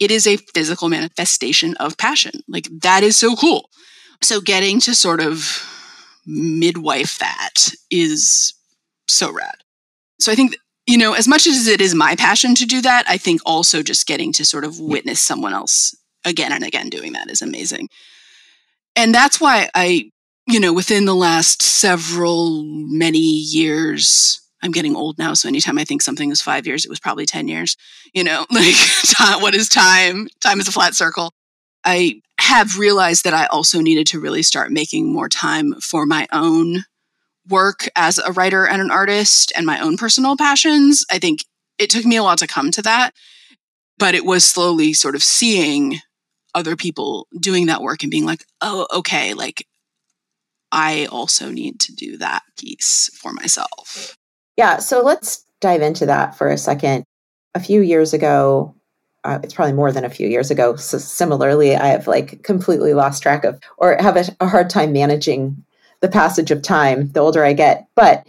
[0.00, 2.40] it is a physical manifestation of passion.
[2.48, 3.70] Like that is so cool.
[4.22, 5.64] So getting to sort of
[6.26, 8.54] midwife that is
[9.06, 9.56] so rad.
[10.20, 10.56] So I think
[10.88, 13.82] you know, as much as it is my passion to do that, I think also
[13.82, 17.90] just getting to sort of witness someone else again and again doing that is amazing.
[18.96, 20.10] And that's why I,
[20.46, 25.84] you know, within the last several many years, I'm getting old now, so anytime I
[25.84, 27.76] think something is five years, it was probably 10 years.
[28.12, 28.74] You know, like
[29.40, 30.28] what is time?
[30.40, 31.32] Time is a flat circle.
[31.84, 36.26] I have realized that I also needed to really start making more time for my
[36.32, 36.84] own
[37.48, 41.04] work as a writer and an artist and my own personal passions.
[41.10, 41.40] I think
[41.78, 43.14] it took me a while to come to that,
[43.96, 46.00] but it was slowly sort of seeing
[46.54, 49.66] other people doing that work and being like, oh, okay, like
[50.70, 54.17] I also need to do that piece for myself.
[54.58, 54.78] Yeah.
[54.78, 57.04] So let's dive into that for a second.
[57.54, 58.74] A few years ago,
[59.22, 60.74] uh, it's probably more than a few years ago.
[60.74, 64.92] So similarly, I have like completely lost track of or have a, a hard time
[64.92, 65.64] managing
[66.00, 67.86] the passage of time the older I get.
[67.94, 68.26] But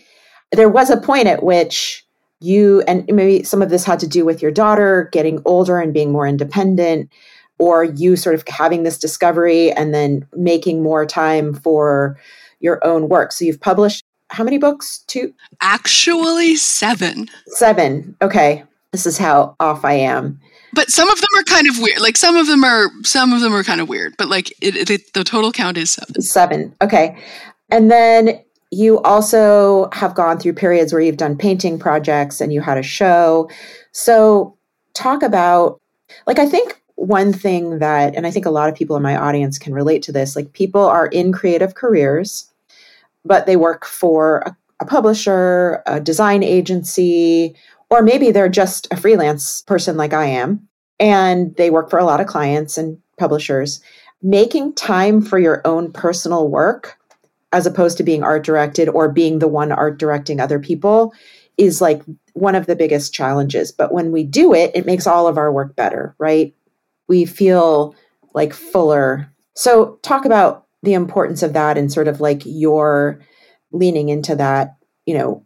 [0.51, 2.05] there was a point at which
[2.41, 5.93] you, and maybe some of this had to do with your daughter getting older and
[5.93, 7.11] being more independent,
[7.57, 12.19] or you sort of having this discovery and then making more time for
[12.59, 13.31] your own work.
[13.31, 14.99] So you've published how many books?
[15.07, 15.33] Two?
[15.61, 17.29] Actually, seven.
[17.47, 18.15] Seven.
[18.21, 18.63] Okay.
[18.91, 20.39] This is how off I am.
[20.73, 21.99] But some of them are kind of weird.
[21.99, 24.15] Like some of them are some of them are kind of weird.
[24.17, 26.21] But like it, it, the total count is seven.
[26.21, 26.75] Seven.
[26.81, 27.17] Okay.
[27.69, 28.39] And then
[28.71, 32.83] you also have gone through periods where you've done painting projects and you had a
[32.83, 33.49] show.
[33.91, 34.55] So
[34.93, 35.79] talk about
[36.27, 39.15] like I think one thing that and I think a lot of people in my
[39.15, 42.48] audience can relate to this like people are in creative careers
[43.29, 47.55] but they work for a, a publisher, a design agency,
[47.89, 50.67] or maybe they're just a freelance person like I am,
[50.99, 53.79] and they work for a lot of clients and publishers.
[54.21, 56.97] Making time for your own personal work,
[57.53, 61.13] as opposed to being art directed or being the one art directing other people,
[61.57, 62.01] is like
[62.33, 63.71] one of the biggest challenges.
[63.71, 66.53] But when we do it, it makes all of our work better, right?
[67.07, 67.95] We feel
[68.33, 69.31] like fuller.
[69.55, 73.19] So, talk about the importance of that and sort of like your
[73.71, 75.45] leaning into that, you know,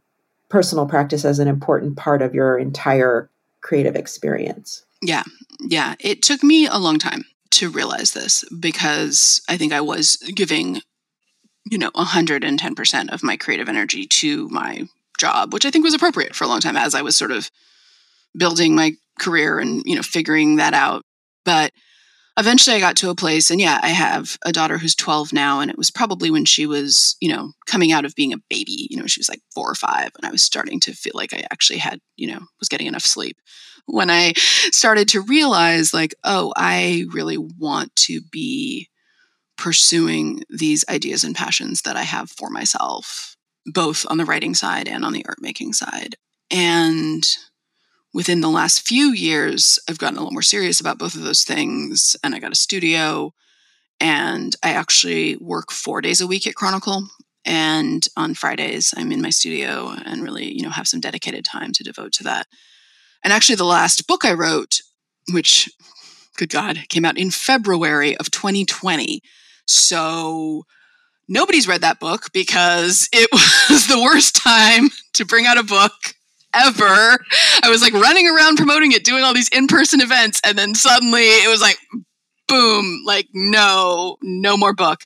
[0.50, 3.30] personal practice as an important part of your entire
[3.62, 4.86] creative experience.
[5.02, 5.24] Yeah.
[5.60, 5.96] Yeah.
[6.00, 10.82] It took me a long time to realize this because I think I was giving,
[11.70, 16.36] you know, 110% of my creative energy to my job, which I think was appropriate
[16.36, 17.50] for a long time as I was sort of
[18.36, 21.04] building my career and, you know, figuring that out.
[21.46, 21.72] But
[22.38, 25.60] eventually I got to a place, and yeah, I have a daughter who's 12 now,
[25.60, 28.88] and it was probably when she was, you know, coming out of being a baby.
[28.90, 31.34] You know, she was like four or five, and I was starting to feel like
[31.34, 33.38] I actually had, you know, was getting enough sleep.
[33.86, 38.90] When I started to realize, like, oh, I really want to be
[39.58, 44.88] pursuing these ideas and passions that I have for myself, both on the writing side
[44.88, 46.16] and on the art making side.
[46.50, 47.24] And
[48.14, 51.44] within the last few years, I've gotten a little more serious about both of those
[51.44, 52.16] things.
[52.24, 53.34] And I got a studio,
[54.00, 57.08] and I actually work four days a week at Chronicle.
[57.46, 61.74] And on Fridays, I'm in my studio and really, you know, have some dedicated time
[61.74, 62.48] to devote to that.
[63.24, 64.82] And actually, the last book I wrote,
[65.32, 65.70] which,
[66.38, 69.22] good God, came out in February of 2020.
[69.66, 70.64] So
[71.28, 73.30] nobody's read that book because it
[73.70, 76.16] was the worst time to bring out a book
[76.54, 77.18] ever.
[77.64, 80.76] I was like running around promoting it, doing all these in person events, and then
[80.76, 81.78] suddenly it was like,
[82.48, 85.02] boom, like, no, no more book.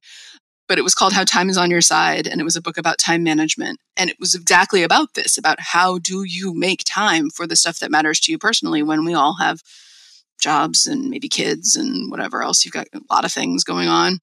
[0.68, 2.78] But it was called How Time is on Your Side, and it was a book
[2.78, 3.80] about time management.
[3.96, 7.80] And it was exactly about this about how do you make time for the stuff
[7.80, 9.62] that matters to you personally when we all have
[10.42, 12.66] jobs and maybe kids and whatever else.
[12.66, 14.20] You've got a lot of things going on.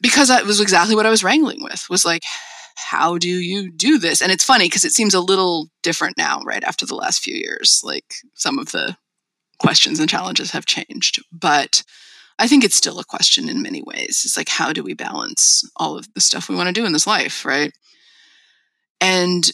[0.00, 2.22] Because that was exactly what I was wrangling with was like,
[2.78, 4.22] how do you do this?
[4.22, 7.34] And it's funny because it seems a little different now, right after the last few
[7.34, 7.82] years.
[7.84, 8.96] Like some of the
[9.58, 11.82] questions and challenges have changed, but
[12.38, 14.22] I think it's still a question in many ways.
[14.24, 16.92] It's like, how do we balance all of the stuff we want to do in
[16.92, 17.72] this life, right?
[19.00, 19.50] And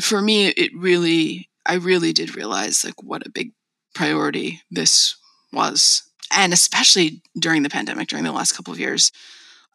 [0.00, 3.52] for me, it really, I really did realize like what a big
[3.94, 5.14] priority this
[5.52, 6.02] was.
[6.32, 9.12] And especially during the pandemic, during the last couple of years,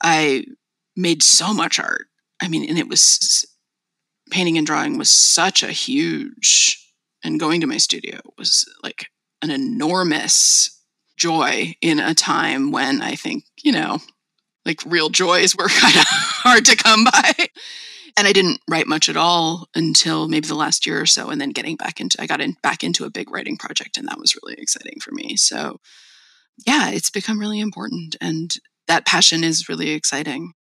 [0.01, 0.45] I
[0.95, 2.07] made so much art
[2.41, 3.45] I mean, and it was
[4.31, 6.77] painting and drawing was such a huge,
[7.23, 9.07] and going to my studio was like
[9.41, 10.81] an enormous
[11.17, 13.99] joy in a time when I think, you know,
[14.65, 17.33] like real joys were kind of hard to come by.
[18.17, 21.29] And I didn't write much at all until maybe the last year or so.
[21.29, 24.07] And then getting back into, I got in, back into a big writing project, and
[24.07, 25.37] that was really exciting for me.
[25.37, 25.79] So,
[26.67, 28.15] yeah, it's become really important.
[28.19, 28.53] And
[28.87, 30.53] that passion is really exciting.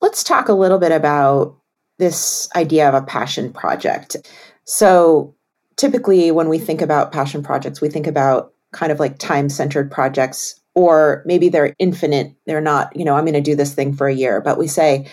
[0.00, 1.56] Let's talk a little bit about
[1.98, 4.16] this idea of a passion project.
[4.64, 5.34] So,
[5.76, 9.90] typically, when we think about passion projects, we think about kind of like time centered
[9.90, 12.34] projects, or maybe they're infinite.
[12.46, 14.68] They're not, you know, I'm going to do this thing for a year, but we
[14.68, 15.08] say,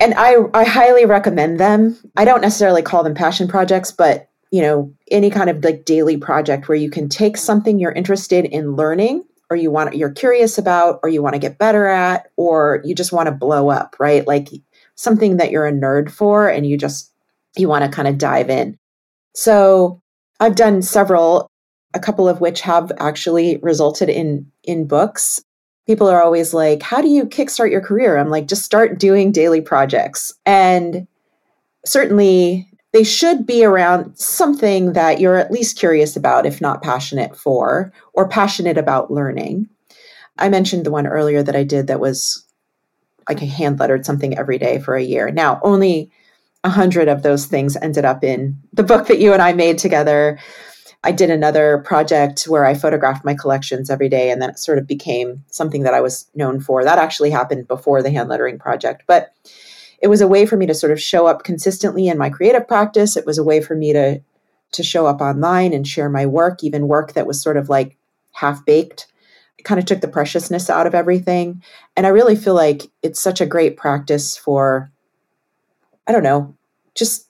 [0.00, 1.96] and I, I highly recommend them.
[2.16, 6.18] I don't necessarily call them passion projects, but you know, any kind of like daily
[6.18, 10.56] project where you can take something you're interested in learning or you want you're curious
[10.56, 13.94] about or you want to get better at or you just want to blow up
[13.98, 14.26] right?
[14.26, 14.48] Like
[14.94, 17.12] something that you're a nerd for and you just
[17.56, 18.78] you want to kind of dive in.
[19.34, 20.00] So
[20.40, 21.48] i've done several
[21.94, 25.42] a couple of which have actually resulted in in books.
[25.86, 28.16] People are always like how do you kickstart your career?
[28.16, 30.32] I'm like just start doing daily projects.
[30.46, 31.06] And
[31.84, 37.36] certainly they should be around something that you're at least curious about, if not passionate
[37.36, 39.68] for, or passionate about learning.
[40.38, 42.46] I mentioned the one earlier that I did that was
[43.28, 45.30] like I hand lettered something every day for a year.
[45.30, 46.10] Now, only
[46.64, 49.78] a hundred of those things ended up in the book that you and I made
[49.78, 50.38] together.
[51.04, 54.78] I did another project where I photographed my collections every day, and then it sort
[54.78, 56.84] of became something that I was known for.
[56.84, 59.34] That actually happened before the hand lettering project, but
[60.02, 62.66] it was a way for me to sort of show up consistently in my creative
[62.66, 63.16] practice.
[63.16, 64.20] It was a way for me to
[64.72, 67.96] to show up online and share my work, even work that was sort of like
[68.32, 69.06] half baked.
[69.58, 71.62] It kind of took the preciousness out of everything.
[71.94, 74.90] And I really feel like it's such a great practice for,
[76.06, 76.56] I don't know,
[76.94, 77.28] just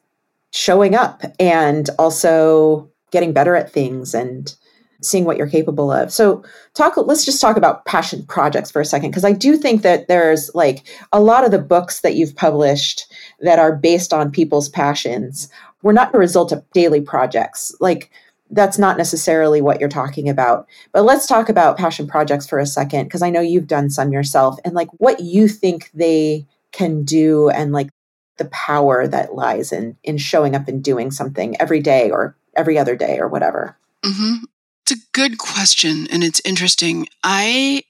[0.53, 4.55] showing up and also getting better at things and
[5.03, 6.13] seeing what you're capable of.
[6.13, 6.45] So
[6.75, 10.09] talk let's just talk about passion projects for a second because I do think that
[10.09, 14.69] there's like a lot of the books that you've published that are based on people's
[14.69, 15.49] passions
[15.83, 17.75] were not a result of daily projects.
[17.81, 18.11] Like
[18.51, 20.69] that's not necessarily what you're talking about.
[20.93, 24.13] But let's talk about passion projects for a second because I know you've done some
[24.13, 27.91] yourself and like what you think they can do and like
[28.37, 32.79] the power that lies in in showing up and doing something every day or every
[32.79, 33.77] other day or whatever.
[34.05, 34.45] Mm-hmm.
[34.93, 37.07] A good question and it's interesting.
[37.24, 37.84] I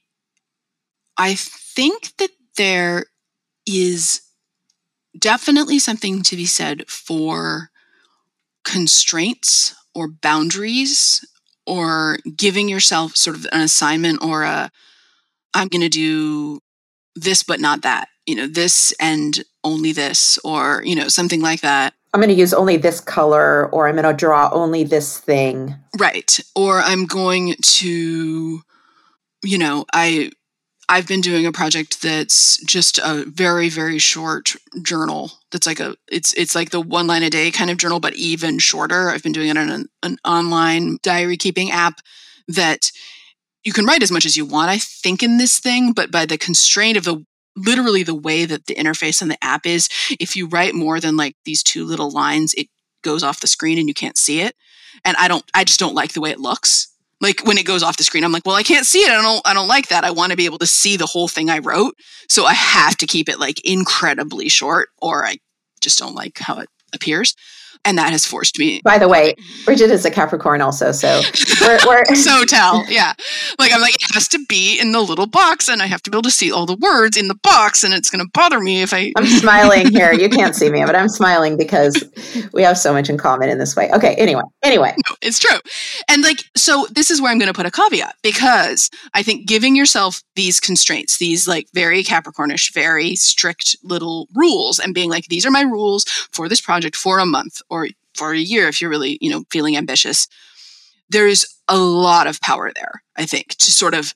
[1.19, 3.07] I think that there
[3.67, 4.21] is
[5.19, 7.71] definitely something to be said for
[8.65, 11.25] constraints or boundaries
[11.67, 14.71] or giving yourself sort of an assignment or a
[15.55, 16.61] I'm going to do
[17.17, 18.09] this but not that.
[18.27, 21.95] You know, this and only this or, you know, something like that.
[22.13, 25.75] I'm going to use only this color or I'm going to draw only this thing.
[25.99, 26.39] Right.
[26.55, 28.63] Or I'm going to
[29.43, 30.31] you know, I
[30.89, 35.33] I've been doing a project that's just a very very short journal.
[35.51, 38.15] That's like a it's it's like the one line a day kind of journal but
[38.15, 39.11] even shorter.
[39.11, 41.95] I've been doing it on an, an online diary keeping app
[42.49, 42.91] that
[43.65, 46.27] you can write as much as you want I think in this thing, but by
[46.27, 47.25] the constraint of the
[47.57, 49.89] literally the way that the interface and the app is,
[50.19, 52.69] if you write more than like these two little lines, it
[53.03, 54.55] goes off the screen and you can't see it.
[55.05, 56.89] And I don't, I just don't like the way it looks.
[57.21, 59.11] Like when it goes off the screen, I'm like, well, I can't see it.
[59.11, 60.05] I don't, I don't like that.
[60.05, 61.95] I want to be able to see the whole thing I wrote.
[62.29, 65.39] So I have to keep it like incredibly short or I
[65.81, 67.35] just don't like how it appears
[67.85, 68.81] and that has forced me.
[68.85, 71.21] By the way, Bridget is a Capricorn also, so
[71.61, 73.13] we're, we're so tell, yeah.
[73.59, 76.11] Like I'm like it has to be in the little box, and I have to
[76.11, 78.61] be able to see all the words in the box, and it's going to bother
[78.61, 79.13] me if I.
[79.17, 80.13] I'm smiling here.
[80.13, 82.05] You can't see me, but I'm smiling because
[82.53, 83.91] we have so much in common in this way.
[83.93, 84.15] Okay.
[84.15, 85.59] Anyway, anyway, no, it's true,
[86.09, 89.47] and like so, this is where I'm going to put a caveat because I think
[89.47, 95.27] giving yourself these constraints, these like very Capricornish, very strict little rules, and being like,
[95.27, 98.81] these are my rules for this project for a month or for a year if
[98.81, 100.29] you're really, you know, feeling ambitious.
[101.09, 104.15] There's a lot of power there, I think, to sort of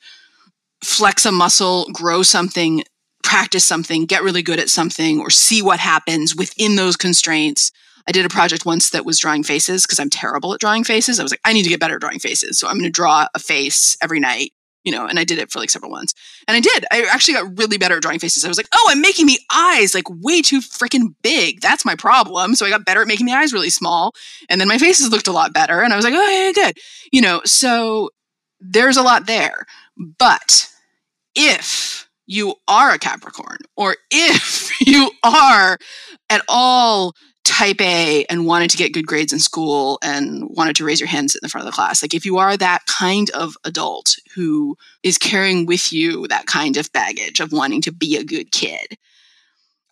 [0.85, 2.85] flex a muscle, grow something,
[3.23, 7.73] practice something, get really good at something, or see what happens within those constraints.
[8.07, 11.19] I did a project once that was drawing faces because I'm terrible at drawing faces.
[11.19, 12.59] I was like, I need to get better at drawing faces.
[12.59, 14.53] So I'm going to draw a face every night
[14.87, 16.15] you know, and I did it for like several months.
[16.47, 16.87] And I did.
[16.93, 18.45] I actually got really better at drawing faces.
[18.45, 21.61] I was like, oh, I'm making the eyes like way too freaking big.
[21.61, 22.55] That's my problem.
[22.55, 24.15] So I got better at making the eyes really small.
[24.49, 25.83] And then my faces looked a lot better.
[25.83, 26.79] And I was like, oh, yeah, good.
[27.13, 28.11] You know, so
[28.61, 29.67] there's a lot there.
[29.97, 30.71] But
[31.35, 35.79] if you are a Capricorn, or if you are
[36.31, 37.13] at all
[37.47, 41.09] type A and wanted to get good grades in school and wanted to raise your
[41.09, 42.03] hands in the front of the class.
[42.03, 46.77] Like, if you are that kind of adult who is carrying with you that kind
[46.77, 48.99] of baggage of wanting to be a good kid,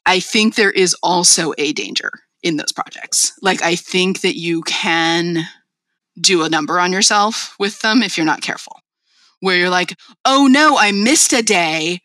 [0.05, 2.11] I think there is also a danger
[2.43, 3.33] in those projects.
[3.41, 5.45] Like, I think that you can
[6.21, 8.81] do a number on yourself with them if you're not careful,
[9.41, 12.01] where you're like, oh no, I missed a day.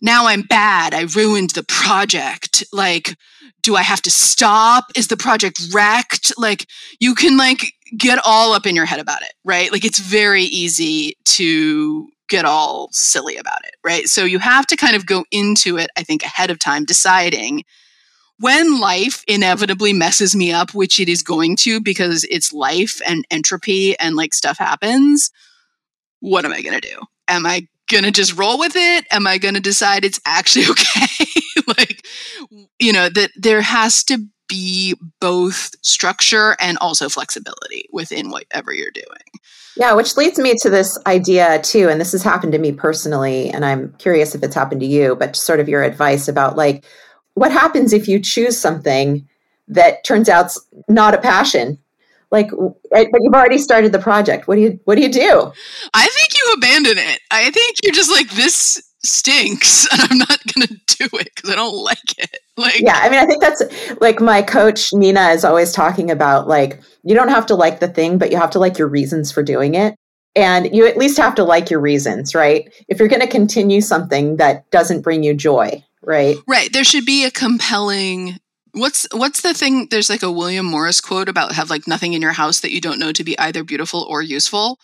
[0.00, 0.94] Now I'm bad.
[0.94, 2.64] I ruined the project.
[2.72, 3.16] Like,
[3.62, 4.86] do I have to stop?
[4.96, 6.32] Is the project wrecked?
[6.38, 6.66] Like
[6.98, 9.70] you can like get all up in your head about it, right?
[9.70, 14.06] Like it's very easy to get all silly about it, right?
[14.06, 17.64] So you have to kind of go into it, I think, ahead of time, deciding
[18.38, 23.26] when life inevitably messes me up, which it is going to because it's life and
[23.30, 25.30] entropy and like stuff happens,
[26.20, 27.00] what am I going to do?
[27.28, 29.06] Am I going to just roll with it?
[29.10, 31.26] Am I going to decide it's actually okay?
[31.78, 32.06] like,
[32.78, 34.18] you know, that there has to
[34.48, 39.06] be both structure and also flexibility within whatever you're doing.
[39.76, 43.48] Yeah, which leads me to this idea too, and this has happened to me personally,
[43.50, 46.84] and I'm curious if it's happened to you, but sort of your advice about like
[47.34, 49.26] what happens if you choose something
[49.68, 50.52] that turns out
[50.88, 51.78] not a passion
[52.30, 52.50] like
[52.90, 55.52] but you've already started the project what do you what do you do
[55.94, 60.40] i think you abandon it i think you're just like this stinks and I'm not
[60.54, 62.38] going to do it because I don't like it.
[62.56, 63.62] Like, yeah, I mean, I think that's
[64.00, 67.88] like my coach Nina is always talking about like, you don't have to like the
[67.88, 69.94] thing, but you have to like your reasons for doing it.
[70.36, 72.72] And you at least have to like your reasons, right?
[72.88, 76.36] If you're going to continue something that doesn't bring you joy, right?
[76.46, 76.72] Right.
[76.72, 78.38] There should be a compelling
[78.72, 79.88] What's what's the thing?
[79.90, 82.80] There's like a William Morris quote about have like nothing in your house that you
[82.80, 84.78] don't know to be either beautiful or useful.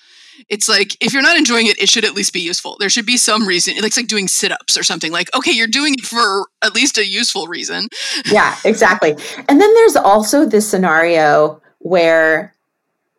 [0.48, 2.76] It's like if you're not enjoying it, it should at least be useful.
[2.78, 3.74] There should be some reason.
[3.76, 5.10] It's like doing sit-ups or something.
[5.10, 7.88] Like, okay, you're doing it for at least a useful reason.
[8.26, 9.12] Yeah, exactly.
[9.48, 12.54] And then there's also this scenario where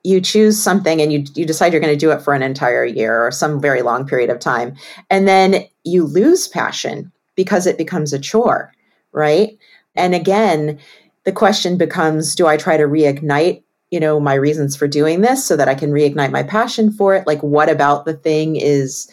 [0.03, 2.85] you choose something and you you decide you're going to do it for an entire
[2.85, 4.75] year or some very long period of time
[5.09, 8.73] and then you lose passion because it becomes a chore,
[9.13, 9.57] right?
[9.97, 10.79] And again,
[11.25, 15.45] the question becomes do I try to reignite, you know, my reasons for doing this
[15.45, 17.27] so that I can reignite my passion for it?
[17.27, 19.11] Like what about the thing is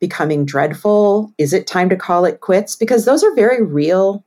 [0.00, 1.32] becoming dreadful?
[1.38, 2.74] Is it time to call it quits?
[2.74, 4.24] Because those are very real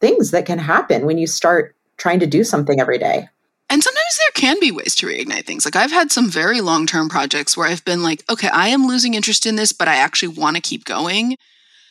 [0.00, 3.28] things that can happen when you start trying to do something every day.
[3.68, 5.64] And sometimes there can be ways to reignite things.
[5.64, 8.86] Like I've had some very long term projects where I've been like, okay, I am
[8.86, 11.36] losing interest in this, but I actually want to keep going.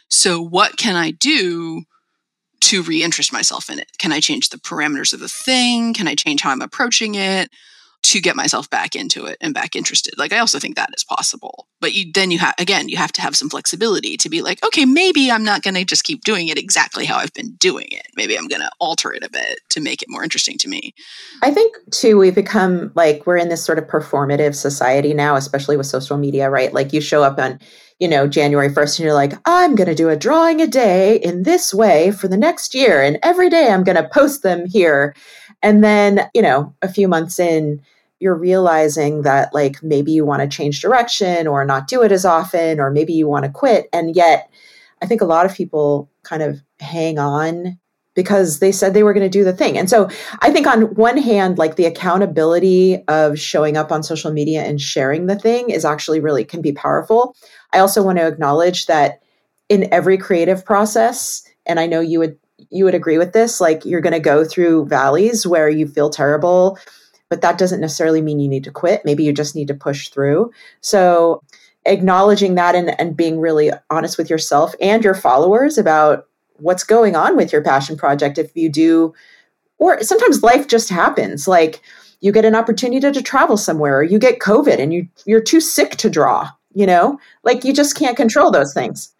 [0.09, 1.83] So what can I do
[2.65, 3.89] to reinterest myself in it?
[3.97, 5.93] Can I change the parameters of the thing?
[5.93, 7.49] Can I change how I'm approaching it
[8.05, 10.17] to get myself back into it and back interested?
[10.17, 11.67] Like I also think that is possible.
[11.79, 14.63] But you then you have again, you have to have some flexibility to be like,
[14.65, 17.87] okay, maybe I'm not going to just keep doing it exactly how I've been doing
[17.91, 18.07] it.
[18.15, 20.93] Maybe I'm going to alter it a bit to make it more interesting to me.
[21.43, 25.77] I think too we've become like we're in this sort of performative society now, especially
[25.77, 26.73] with social media, right?
[26.73, 27.59] Like you show up on
[27.99, 31.17] you know, January 1st, and you're like, I'm going to do a drawing a day
[31.17, 33.01] in this way for the next year.
[33.01, 35.15] And every day I'm going to post them here.
[35.61, 37.81] And then, you know, a few months in,
[38.25, 42.25] you're realizing that like maybe you want to change direction or not do it as
[42.25, 43.87] often, or maybe you want to quit.
[43.93, 44.49] And yet,
[44.99, 47.77] I think a lot of people kind of hang on
[48.15, 49.77] because they said they were going to do the thing.
[49.77, 50.09] And so
[50.39, 54.81] I think on one hand, like the accountability of showing up on social media and
[54.81, 57.35] sharing the thing is actually really can be powerful.
[57.73, 59.21] I also want to acknowledge that
[59.69, 62.39] in every creative process, and I know you would
[62.71, 66.09] you would agree with this, like you're going to go through valleys where you feel
[66.09, 66.79] terrible,
[67.29, 69.03] but that doesn't necessarily mean you need to quit.
[69.05, 70.51] Maybe you just need to push through.
[70.81, 71.41] So
[71.85, 77.15] acknowledging that and, and being really honest with yourself and your followers about what's going
[77.15, 79.13] on with your passion project if you do
[79.77, 81.81] or sometimes life just happens like
[82.21, 85.41] you get an opportunity to, to travel somewhere or you get covid and you you're
[85.41, 89.13] too sick to draw you know like you just can't control those things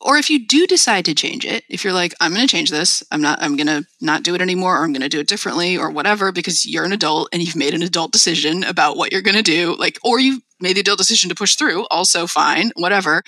[0.00, 2.70] or if you do decide to change it if you're like i'm going to change
[2.70, 3.02] this.
[3.10, 5.28] I'm not i'm going to not do it anymore or i'm going to do it
[5.28, 9.12] differently or whatever because you're an adult and you've made an adult decision about what
[9.12, 12.26] you're going to do like or you've made the adult decision to push through also
[12.26, 13.22] fine whatever.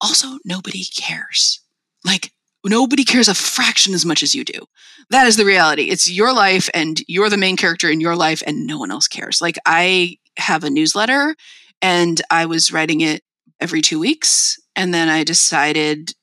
[0.00, 1.60] Also nobody cares.
[2.04, 2.32] Like
[2.64, 4.66] nobody cares a fraction as much as you do.
[5.10, 5.84] That is the reality.
[5.84, 9.08] It's your life and you're the main character in your life and no one else
[9.08, 9.40] cares.
[9.40, 11.36] Like i have a newsletter
[11.80, 13.22] and I was writing it
[13.60, 14.58] every two weeks.
[14.76, 16.14] And then I decided,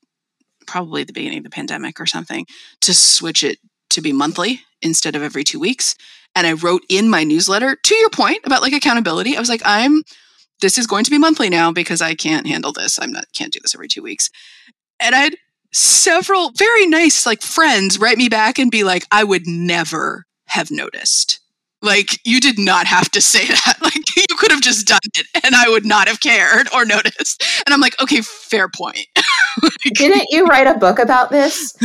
[0.68, 2.45] probably the beginning of the pandemic or something,
[2.82, 3.60] to switch it
[3.91, 5.95] to be monthly instead of every two weeks.
[6.36, 9.62] And I wrote in my newsletter, to your point about like accountability, I was like,
[9.66, 10.04] I'm
[10.62, 12.99] this is going to be monthly now because I can't handle this.
[12.99, 14.30] I'm not can't do this every two weeks.
[14.99, 15.36] And I had
[15.74, 20.72] several very nice like friends write me back and be like, I would never have
[20.72, 21.41] noticed.
[21.82, 23.78] Like you did not have to say that.
[23.82, 27.44] Like you could have just done it and I would not have cared or noticed.
[27.66, 29.08] And I'm like, okay, fair point.
[29.64, 31.76] like, Didn't you write a book about this?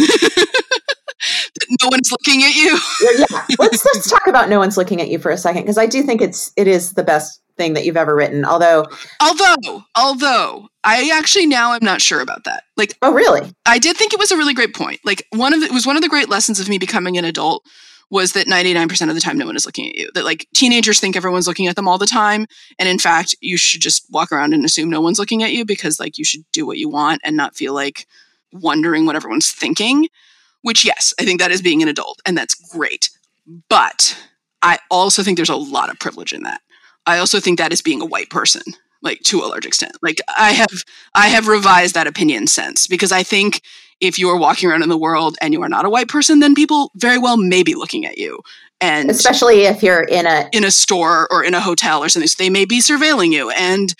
[1.82, 2.78] no one's looking at you.
[3.18, 3.42] yeah.
[3.58, 6.02] Let's let's talk about no one's looking at you for a second because I do
[6.02, 8.44] think it's it is the best thing that you've ever written.
[8.44, 8.86] Although
[9.20, 12.64] although although I actually now I'm not sure about that.
[12.76, 13.50] Like Oh really?
[13.64, 15.00] I did think it was a really great point.
[15.04, 17.24] Like one of the, it was one of the great lessons of me becoming an
[17.24, 17.64] adult
[18.10, 20.10] was that 99% of the time no one is looking at you.
[20.14, 22.46] That like teenagers think everyone's looking at them all the time.
[22.78, 25.64] And in fact, you should just walk around and assume no one's looking at you
[25.64, 28.06] because like you should do what you want and not feel like
[28.52, 30.08] wondering what everyone's thinking.
[30.62, 33.10] Which, yes, I think that is being an adult and that's great.
[33.68, 34.16] But
[34.62, 36.60] I also think there's a lot of privilege in that.
[37.06, 38.62] I also think that is being a white person
[39.02, 39.96] like to a large extent.
[40.02, 40.82] Like I have
[41.14, 43.62] I have revised that opinion since because I think
[44.00, 46.40] if you are walking around in the world and you are not a white person,
[46.40, 48.40] then people very well may be looking at you.
[48.80, 52.28] And especially if you're in a in a store or in a hotel or something,
[52.28, 53.50] so they may be surveilling you.
[53.50, 53.94] And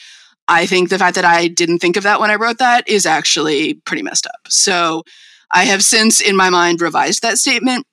[0.49, 3.07] I think the fact that I didn't think of that when I wrote that is
[3.07, 4.41] actually pretty messed up.
[4.49, 5.03] So
[5.51, 7.87] I have since, in my mind, revised that statement.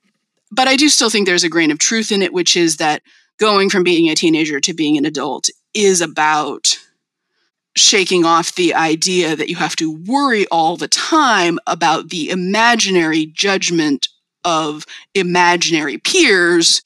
[0.51, 3.01] But I do still think there's a grain of truth in it, which is that
[3.39, 6.77] going from being a teenager to being an adult is about
[7.75, 13.25] shaking off the idea that you have to worry all the time about the imaginary
[13.27, 14.07] judgment
[14.43, 16.81] of imaginary peers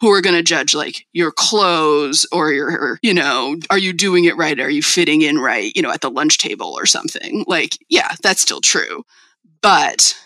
[0.00, 4.24] who are going to judge like your clothes or your you know are you doing
[4.24, 4.60] it right?
[4.60, 7.44] Are you fitting in right you know at the lunch table or something?
[7.46, 9.04] Like yeah that's still true.
[9.62, 10.16] But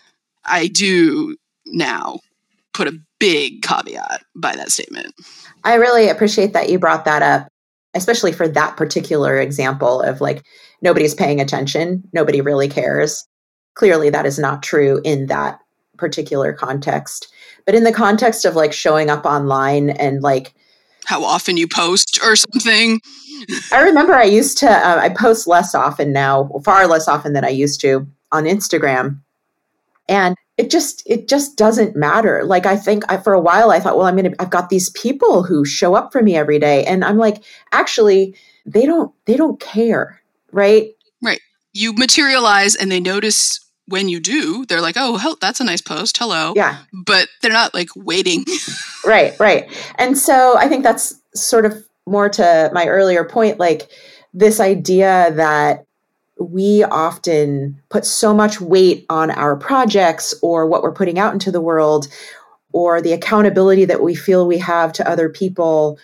[0.45, 1.37] i do
[1.67, 2.19] now
[2.73, 5.15] put a big caveat by that statement.
[5.65, 7.49] I really appreciate that you brought that up
[7.95, 10.45] especially for that particular example of like
[10.83, 13.27] nobody's paying attention nobody really cares.
[13.75, 15.61] Clearly that is not true in that
[15.97, 17.33] particular context.
[17.67, 20.55] But in the context of like showing up online and like
[21.05, 23.01] how often you post or something.
[23.73, 27.45] I remember i used to uh, i post less often now far less often than
[27.45, 29.21] i used to on instagram.
[30.09, 33.81] And it just it just doesn't matter like i think I, for a while i
[33.81, 36.85] thought well i'm gonna i've got these people who show up for me every day
[36.85, 37.43] and i'm like
[37.73, 38.35] actually
[38.67, 40.21] they don't they don't care
[40.53, 40.91] right
[41.23, 41.41] right
[41.73, 45.81] you materialize and they notice when you do, they're like, oh, hell, that's a nice
[45.81, 46.19] post.
[46.19, 46.53] Hello.
[46.55, 46.77] Yeah.
[46.93, 48.45] But they're not like waiting.
[49.07, 49.67] right, right.
[49.97, 53.89] And so I think that's sort of more to my earlier point like
[54.35, 55.85] this idea that
[56.39, 61.51] we often put so much weight on our projects or what we're putting out into
[61.51, 62.09] the world
[62.73, 65.99] or the accountability that we feel we have to other people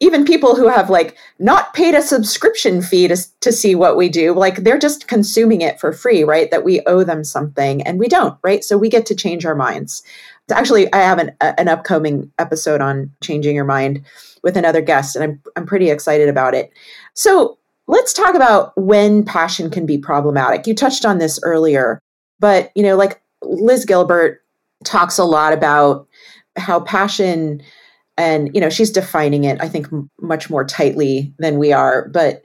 [0.00, 4.08] even people who have like not paid a subscription fee to, to see what we
[4.08, 6.50] do like they're just consuming it for free right?
[6.50, 8.64] That we owe them something and we don't right?
[8.64, 10.02] So we get to change our minds.
[10.50, 14.04] Actually i have an, an upcoming episode on changing your mind
[14.42, 16.72] with another guest and I'm, I'm pretty excited about it.
[17.14, 20.66] So let's talk about when passion can be problematic.
[20.66, 22.00] You touched on this earlier
[22.44, 24.42] but you know like liz gilbert
[24.84, 26.06] talks a lot about
[26.56, 27.62] how passion
[28.16, 32.08] and you know she's defining it i think m- much more tightly than we are
[32.08, 32.44] but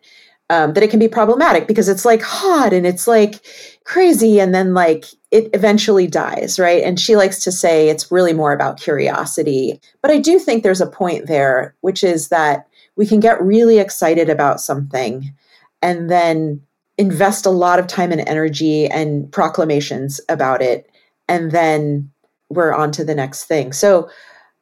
[0.52, 3.46] um, that it can be problematic because it's like hot and it's like
[3.84, 6.82] crazy and then like it eventually dies right?
[6.82, 9.80] And she likes to say it's really more about curiosity.
[10.02, 12.68] But i do think there's a point there which is that
[13.00, 15.34] we can get really excited about something
[15.82, 16.62] and then
[17.00, 20.92] invest a lot of time and energy and proclamations about it
[21.28, 22.12] and then
[22.50, 24.08] we're on to the next thing so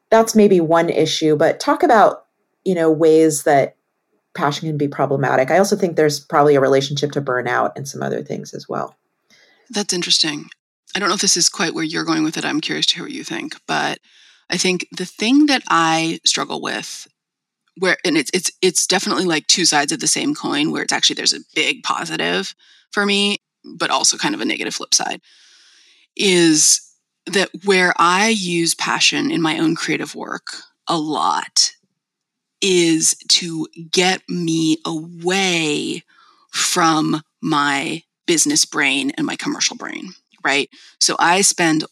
[0.09, 2.25] that's maybe one issue, but talk about,
[2.63, 3.75] you know, ways that
[4.35, 5.51] passion can be problematic.
[5.51, 8.95] I also think there's probably a relationship to burnout and some other things as well.
[9.69, 10.49] That's interesting.
[10.95, 12.45] I don't know if this is quite where you're going with it.
[12.45, 13.99] I'm curious to hear what you think, but
[14.49, 17.07] I think the thing that I struggle with
[17.79, 20.93] where and it's it's it's definitely like two sides of the same coin where it's
[20.93, 22.55] actually there's a big positive
[22.91, 25.21] for me, but also kind of a negative flip side
[26.15, 26.81] is
[27.27, 30.47] that where I use passion in my own creative work
[30.87, 31.73] a lot
[32.61, 36.03] is to get me away
[36.51, 40.13] from my business brain and my commercial brain,
[40.43, 40.69] right?
[40.99, 41.83] So I spend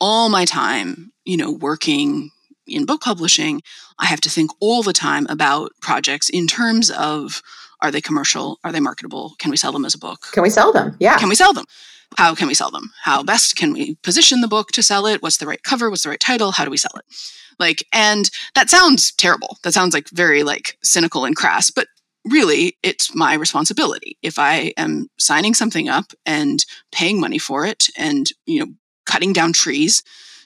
[0.00, 2.30] all my time, you know, working
[2.68, 3.62] in book publishing.
[3.98, 7.42] I have to think all the time about projects in terms of
[7.80, 8.58] are they commercial?
[8.64, 9.34] Are they marketable?
[9.38, 10.26] Can we sell them as a book?
[10.32, 10.96] Can we sell them?
[10.98, 11.16] Yeah.
[11.18, 11.64] Can we sell them?
[12.16, 12.90] How can we sell them?
[13.02, 15.22] How best can we position the book to sell it?
[15.22, 15.90] What's the right cover?
[15.90, 16.52] What's the right title?
[16.52, 17.04] How do we sell it?
[17.58, 19.58] Like, and that sounds terrible.
[19.62, 21.88] That sounds like very like cynical and crass, but
[22.24, 24.16] really it's my responsibility.
[24.22, 28.72] If I am signing something up and paying money for it and, you know,
[29.06, 30.02] cutting down trees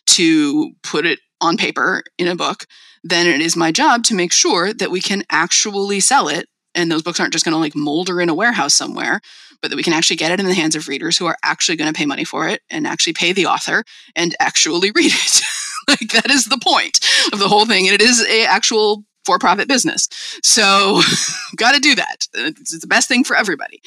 [0.07, 2.67] to put it on paper in a book,
[3.05, 6.91] then it is my job to make sure that we can actually sell it and
[6.91, 9.21] those books aren't just going to like molder in a warehouse somewhere
[9.63, 11.77] but that we can actually get it in the hands of readers who are actually
[11.77, 13.85] going to pay money for it and actually pay the author
[14.17, 15.41] and actually read it.
[15.89, 17.01] like that is the point
[17.33, 17.87] of the whole thing.
[17.87, 20.09] And it is a actual for-profit business.
[20.43, 21.01] So
[21.57, 22.27] got to do that.
[22.35, 23.81] It's the best thing for everybody.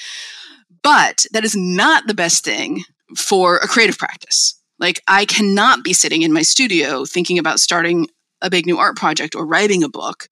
[0.81, 2.83] But that is not the best thing
[3.17, 4.59] for a creative practice.
[4.79, 8.07] Like I cannot be sitting in my studio thinking about starting
[8.41, 10.29] a big new art project or writing a book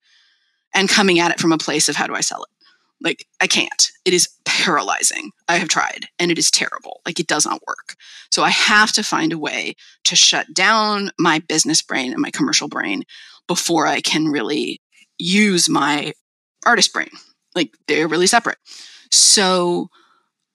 [0.74, 2.50] and coming at it from a place of how do I sell it?
[3.00, 3.90] Like, I can't.
[4.04, 5.30] It is paralyzing.
[5.48, 7.00] I have tried and it is terrible.
[7.04, 7.96] Like, it does not work.
[8.30, 9.74] So, I have to find a way
[10.04, 13.04] to shut down my business brain and my commercial brain
[13.46, 14.80] before I can really
[15.18, 16.12] use my
[16.64, 17.10] artist brain.
[17.54, 18.58] Like, they're really separate.
[19.10, 19.90] So,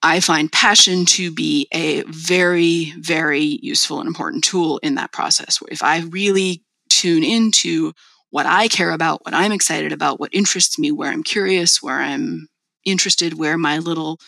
[0.02, 5.58] I find passion to be a very, very useful and important tool in that process.
[5.68, 7.92] If I really tune into
[8.30, 11.98] what I care about, what I'm excited about, what interests me, where I'm curious, where
[11.98, 12.48] I'm
[12.84, 14.18] interested, where my little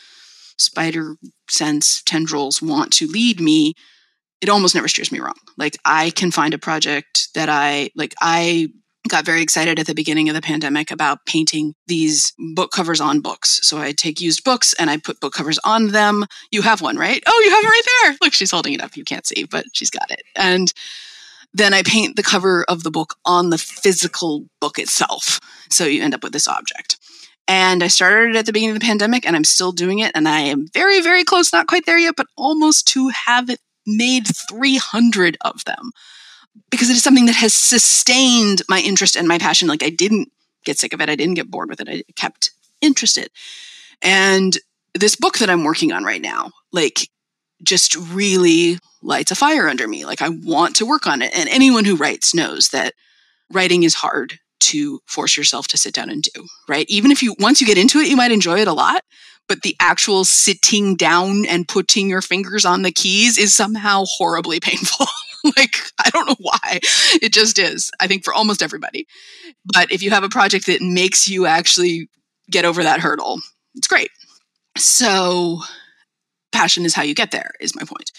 [0.59, 1.17] spider
[1.49, 3.75] sense tendrils want to lead me,
[4.41, 5.39] it almost never steers me wrong.
[5.57, 8.69] Like I can find a project that I like I
[9.09, 13.21] got very excited at the beginning of the pandemic about painting these book covers on
[13.21, 13.61] books.
[13.67, 16.25] So I take used books and I put book covers on them.
[16.51, 17.23] You have one, right?
[17.27, 18.17] Oh, you have it right there.
[18.23, 18.97] Look, she's holding it up.
[18.97, 20.23] You can't see, but she's got it.
[20.37, 20.73] And
[21.53, 25.41] then I paint the cover of the book on the physical book itself.
[25.71, 26.99] So you end up with this object.
[27.49, 30.13] And I started at the beginning of the pandemic and I'm still doing it.
[30.15, 33.59] And I am very, very close, not quite there yet, but almost to have it
[33.85, 35.91] made 300 of them
[36.71, 39.69] because it is something that has sustained my interest and my passion.
[39.69, 40.31] Like I didn't
[40.65, 42.51] get sick of it, I didn't get bored with it, I kept
[42.81, 43.31] interested.
[44.03, 44.59] And
[44.95, 47.09] this book that I'm working on right now, like,
[47.63, 50.05] just really lights a fire under me.
[50.05, 51.33] Like, I want to work on it.
[51.37, 52.95] And anyone who writes knows that
[53.51, 56.87] writing is hard to force yourself to sit down and do, right?
[56.89, 59.03] Even if you, once you get into it, you might enjoy it a lot,
[59.49, 64.61] but the actual sitting down and putting your fingers on the keys is somehow horribly
[64.61, 65.07] painful.
[65.57, 65.77] like,
[67.23, 69.07] It just is, I think, for almost everybody.
[69.65, 72.09] But if you have a project that makes you actually
[72.51, 73.41] get over that hurdle,
[73.75, 74.11] it's great.
[74.77, 75.61] So,
[76.53, 78.11] passion is how you get there, is my point.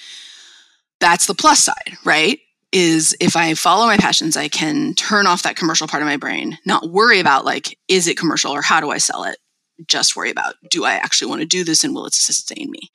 [1.00, 2.40] That's the plus side, right?
[2.72, 6.18] Is if I follow my passions, I can turn off that commercial part of my
[6.18, 9.38] brain, not worry about like, is it commercial or how do I sell it?
[9.88, 12.90] Just worry about, do I actually want to do this and will it sustain me?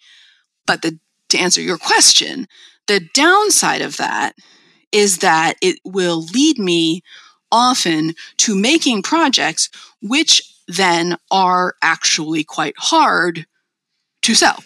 [0.66, 0.98] But the,
[1.28, 2.46] to answer your question,
[2.86, 4.34] the downside of that
[4.93, 7.03] is that it will lead me
[7.51, 9.68] often to making projects
[10.03, 13.47] which then are actually quite hard
[14.22, 14.62] to sell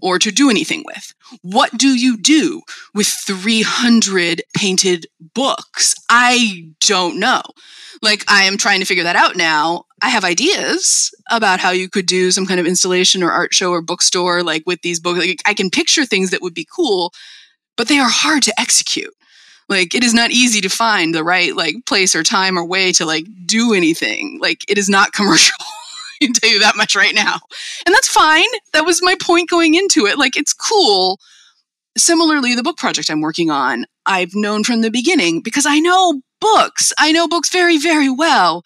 [0.00, 1.12] or to do anything with.
[1.42, 2.62] What do you do
[2.94, 5.94] with 300 painted books?
[6.08, 7.42] I don't know.
[8.02, 9.84] Like, I am trying to figure that out now.
[10.00, 13.70] I have ideas about how you could do some kind of installation or art show
[13.70, 15.18] or bookstore, like with these books.
[15.18, 17.12] Like, I can picture things that would be cool,
[17.76, 19.12] but they are hard to execute.
[19.70, 22.90] Like, it is not easy to find the right, like, place or time or way
[22.92, 24.38] to, like, do anything.
[24.42, 25.56] Like, it is not commercial.
[25.60, 27.38] I can tell you that much right now.
[27.86, 28.48] And that's fine.
[28.72, 30.18] That was my point going into it.
[30.18, 31.20] Like, it's cool.
[31.96, 36.20] Similarly, the book project I'm working on, I've known from the beginning because I know
[36.40, 36.92] books.
[36.98, 38.64] I know books very, very well.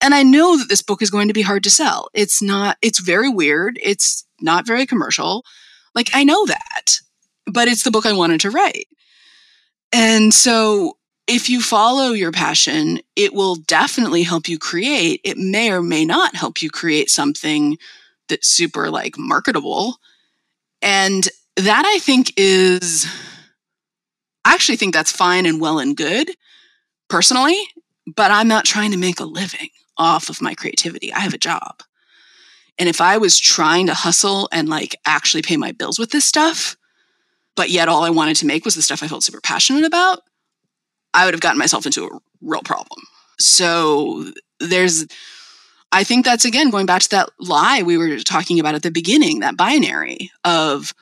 [0.00, 2.08] And I know that this book is going to be hard to sell.
[2.14, 3.78] It's not, it's very weird.
[3.82, 5.44] It's not very commercial.
[5.94, 7.00] Like, I know that,
[7.46, 8.86] but it's the book I wanted to write.
[9.94, 10.96] And so
[11.28, 15.20] if you follow your passion, it will definitely help you create.
[15.22, 17.78] It may or may not help you create something
[18.28, 19.98] that's super like marketable.
[20.82, 23.06] And that I think is,
[24.44, 26.28] I actually think that's fine and well and good
[27.08, 27.58] personally,
[28.16, 31.12] but I'm not trying to make a living off of my creativity.
[31.12, 31.84] I have a job.
[32.80, 36.24] And if I was trying to hustle and like actually pay my bills with this
[36.24, 36.76] stuff,
[37.56, 40.20] but yet all I wanted to make was the stuff I felt super passionate about,
[41.12, 43.00] I would have gotten myself into a real problem.
[43.38, 44.30] So
[44.60, 45.06] there's,
[45.92, 48.90] I think that's again going back to that lie we were talking about at the
[48.90, 50.92] beginning, that binary of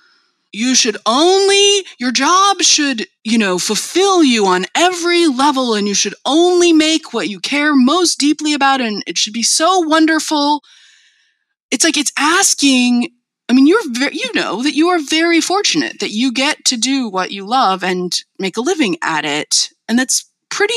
[0.53, 5.95] you should only, your job should, you know, fulfill you on every level and you
[5.95, 10.63] should only make what you care most deeply about and it should be so wonderful.
[11.71, 13.09] It's like it's asking
[13.53, 16.79] I mean, you're very, you know that you are very fortunate that you get to
[16.79, 19.69] do what you love and make a living at it.
[19.87, 20.73] And that's pretty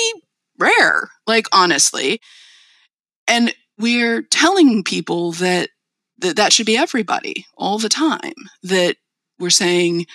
[0.59, 2.19] rare, like honestly.
[3.29, 5.69] And we're telling people that
[6.17, 8.33] that, that should be everybody all the time.
[8.61, 8.97] That
[9.39, 10.07] we're saying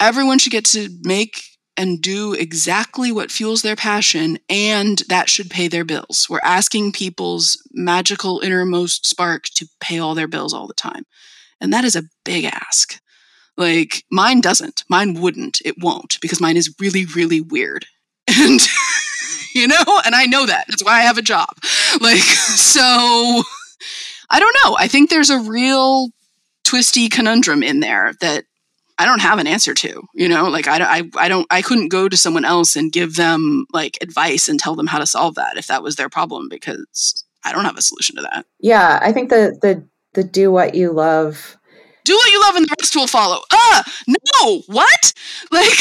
[0.00, 1.42] everyone should get to make
[1.76, 6.28] and do exactly what fuels their passion, and that should pay their bills.
[6.30, 11.04] We're asking people's magical innermost spark to pay all their bills all the time.
[11.60, 13.00] And that is a big ask.
[13.56, 14.84] Like mine doesn't.
[14.88, 15.60] Mine wouldn't.
[15.64, 17.86] It won't because mine is really, really weird.
[18.40, 18.60] And,
[19.54, 20.66] you know, and I know that.
[20.68, 21.48] That's why I have a job.
[22.00, 23.42] Like, so
[24.30, 24.76] I don't know.
[24.78, 26.10] I think there's a real
[26.64, 28.44] twisty conundrum in there that
[28.98, 31.88] I don't have an answer to, you know, like I, I, I don't, I couldn't
[31.88, 35.36] go to someone else and give them like advice and tell them how to solve
[35.36, 38.44] that if that was their problem because I don't have a solution to that.
[38.58, 38.98] Yeah.
[39.00, 39.86] I think the, the
[40.18, 41.56] the do what you love.
[42.04, 43.40] Do what you love and the rest will follow.
[43.52, 45.12] Ah, no, what?
[45.52, 45.78] Like,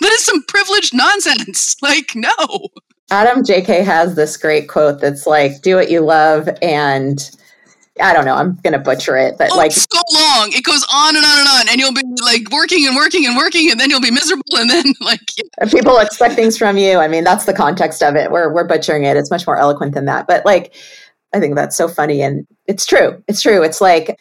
[0.00, 1.76] that is some privileged nonsense.
[1.82, 2.68] Like, no.
[3.10, 7.30] Adam JK has this great quote that's like, do what you love and
[8.00, 8.34] I don't know.
[8.34, 10.52] I'm gonna butcher it, but oh, like so long.
[10.52, 13.38] It goes on and on and on, and you'll be like working and working and
[13.38, 15.66] working, and then you'll be miserable, and then like yeah.
[15.70, 16.98] people expect things from you.
[16.98, 18.30] I mean, that's the context of it.
[18.30, 19.16] We're we're butchering it.
[19.16, 20.26] It's much more eloquent than that.
[20.26, 20.74] But like,
[21.32, 22.20] I think that's so funny.
[22.20, 23.22] And it's true.
[23.28, 23.62] It's true.
[23.62, 24.18] It's like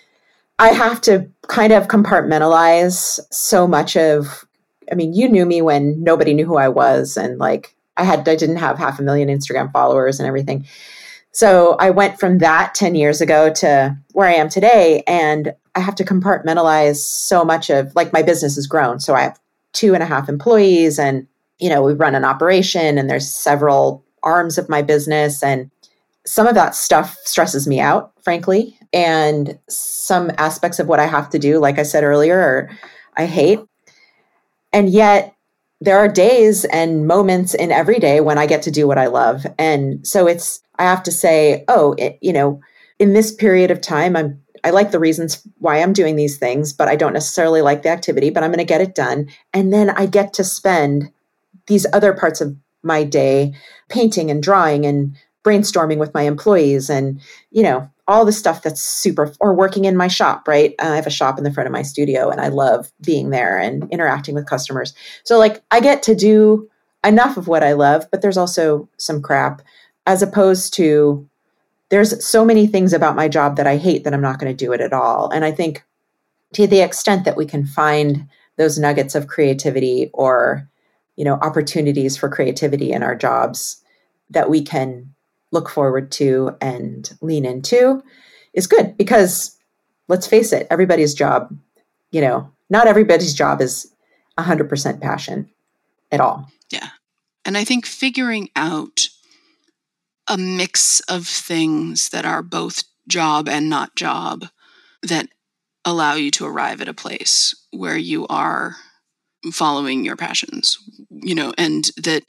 [0.60, 4.46] I have to kind of compartmentalize so much of,
[4.92, 7.18] I mean, you knew me when nobody knew who I was.
[7.18, 10.66] And like, I had I didn't have half a million Instagram followers and everything.
[11.32, 15.04] So I went from that 10 years ago to where I am today.
[15.06, 19.00] And I have to compartmentalize so much of like my business has grown.
[19.00, 19.40] So I have
[19.74, 21.28] two and a half employees and,
[21.60, 25.44] you know, we run an operation and there's several arms of my business.
[25.44, 25.70] And
[26.26, 28.78] some of that stuff stresses me out, frankly.
[28.92, 32.70] And some aspects of what I have to do, like I said earlier,
[33.16, 33.60] I hate.
[34.74, 35.34] And yet
[35.80, 39.06] there are days and moments in every day when I get to do what I
[39.06, 39.46] love.
[39.60, 42.60] And so it's, I have to say, oh, it, you know,
[42.98, 46.74] in this period of time, I'm, I like the reasons why I'm doing these things,
[46.74, 49.30] but I don't necessarily like the activity, but I'm going to get it done.
[49.54, 51.12] And then I get to spend
[51.68, 53.54] these other parts of my day
[53.90, 55.16] painting and drawing and
[55.46, 57.22] brainstorming with my employees and,
[57.52, 60.76] you know, all the stuff that's super or working in my shop right?
[60.80, 63.30] Uh, i have a shop in the front of my studio and i love being
[63.30, 64.94] there and interacting with customers.
[65.24, 66.70] So like i get to do
[67.04, 69.62] enough of what i love but there's also some crap
[70.06, 71.28] as opposed to
[71.90, 74.66] there's so many things about my job that i hate that i'm not going to
[74.66, 75.30] do it at all.
[75.30, 75.84] And i think
[76.54, 78.28] to the extent that we can find
[78.58, 80.70] those nuggets of creativity or
[81.16, 83.82] you know opportunities for creativity in our jobs
[84.30, 85.15] that we can
[85.56, 88.04] look forward to and lean into
[88.54, 89.58] is good because
[90.08, 91.58] let's face it, everybody's job,
[92.12, 93.92] you know, not everybody's job is
[94.38, 95.50] 100% passion
[96.12, 96.48] at all.
[96.70, 96.90] Yeah.
[97.46, 99.08] And I think figuring out
[100.28, 104.46] a mix of things that are both job and not job
[105.04, 105.30] that
[105.86, 108.76] allow you to arrive at a place where you are
[109.52, 110.78] following your passions,
[111.10, 112.24] you know, and that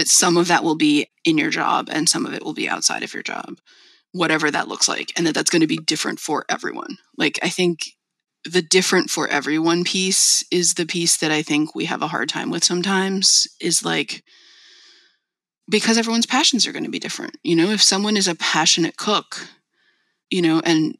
[0.00, 2.66] that some of that will be in your job and some of it will be
[2.66, 3.58] outside of your job
[4.12, 6.96] whatever that looks like and that that's going to be different for everyone.
[7.18, 7.80] Like i think
[8.44, 12.30] the different for everyone piece is the piece that i think we have a hard
[12.30, 14.24] time with sometimes is like
[15.68, 17.70] because everyone's passions are going to be different you know?
[17.70, 19.48] If someone is a passionate cook
[20.30, 20.96] you know and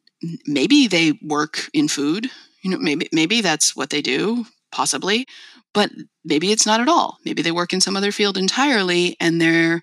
[0.47, 2.31] maybe they work in food
[2.63, 5.27] you know maybe maybe that's what they do possibly
[5.73, 5.91] but
[6.25, 7.19] maybe it's not at all.
[7.25, 9.83] Maybe they work in some other field entirely and they're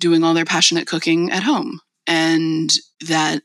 [0.00, 1.80] doing all their passionate cooking at home.
[2.06, 2.72] And
[3.06, 3.42] that,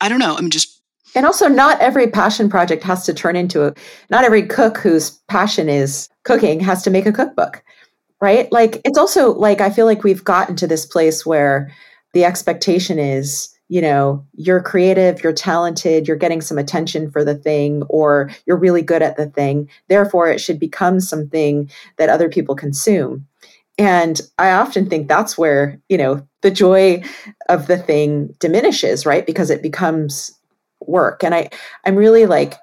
[0.00, 0.82] I don't know, I'm just.
[1.14, 3.74] And also, not every passion project has to turn into a,
[4.10, 7.64] not every cook whose passion is cooking has to make a cookbook,
[8.20, 8.52] right?
[8.52, 11.74] Like, it's also like, I feel like we've gotten to this place where
[12.12, 17.34] the expectation is, you know, you're creative, you're talented, you're getting some attention for the
[17.34, 19.68] thing, or you're really good at the thing.
[19.88, 23.26] Therefore, it should become something that other people consume.
[23.76, 27.02] And I often think that's where, you know, the joy
[27.48, 29.24] of the thing diminishes, right?
[29.24, 30.32] Because it becomes
[30.80, 31.22] work.
[31.22, 31.50] And I,
[31.84, 32.54] I'm really like,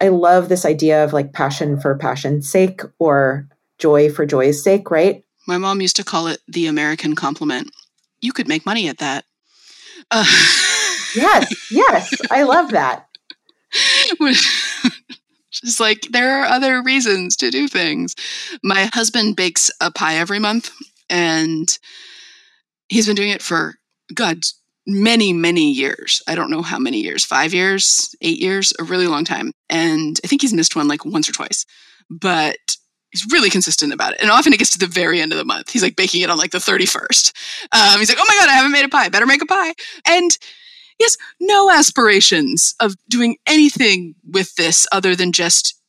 [0.00, 4.90] I love this idea of like passion for passion's sake or joy for joy's sake,
[4.90, 5.24] right?
[5.48, 7.70] My mom used to call it the American compliment.
[8.20, 9.24] You could make money at that.
[10.10, 10.24] Uh,
[11.16, 13.06] yes, yes, I love that.
[15.52, 18.14] Just like there are other reasons to do things.
[18.62, 20.70] My husband bakes a pie every month,
[21.08, 21.76] and
[22.88, 23.76] he's been doing it for
[24.12, 24.38] God
[24.86, 26.22] many many years.
[26.28, 29.52] I don't know how many years, five years, eight years, a really long time.
[29.70, 31.64] And I think he's missed one like once or twice,
[32.10, 32.58] but
[33.14, 34.20] he's really consistent about it.
[34.20, 35.70] And often it gets to the very end of the month.
[35.70, 37.32] He's like baking it on like the 31st.
[37.70, 39.08] Um, he's like, oh my God, I haven't made a pie.
[39.08, 39.72] Better make a pie.
[40.04, 40.36] And
[40.98, 45.80] yes, no aspirations of doing anything with this other than just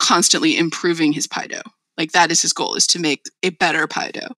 [0.00, 1.62] constantly improving his pie dough.
[1.96, 4.34] Like that is his goal is to make a better pie dough.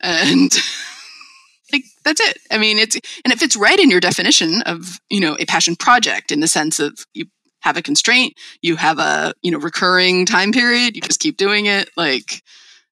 [0.00, 0.50] And
[1.72, 2.36] like that's it.
[2.50, 5.74] I mean, it's and it fits right in your definition of, you know, a passion
[5.74, 7.24] project in the sense of you
[7.68, 11.66] have a constraint, you have a, you know, recurring time period, you just keep doing
[11.66, 12.42] it like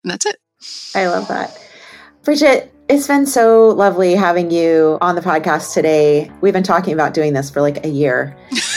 [0.04, 0.36] and that's it.
[0.94, 1.58] I love that.
[2.22, 6.30] Bridget, it's been so lovely having you on the podcast today.
[6.42, 8.36] We've been talking about doing this for like a year.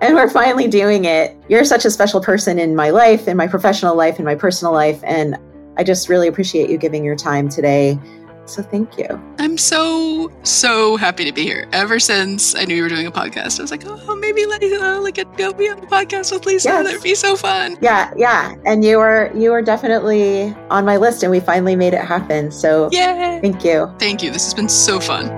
[0.00, 1.36] and we're finally doing it.
[1.48, 4.72] You're such a special person in my life, in my professional life, in my personal
[4.72, 5.00] life.
[5.04, 5.36] And
[5.76, 8.00] I just really appreciate you giving your time today
[8.48, 9.06] so thank you.
[9.38, 11.68] I'm so so happy to be here.
[11.72, 14.62] Ever since I knew you were doing a podcast, I was like, oh, maybe let
[14.62, 16.68] uh, like go be on the podcast with Lisa.
[16.68, 16.86] Yes.
[16.86, 17.76] That'd be so fun.
[17.80, 18.54] Yeah, yeah.
[18.64, 22.50] And you were you were definitely on my list, and we finally made it happen.
[22.50, 23.92] So yeah, thank you.
[23.98, 24.30] Thank you.
[24.30, 25.28] This has been so fun.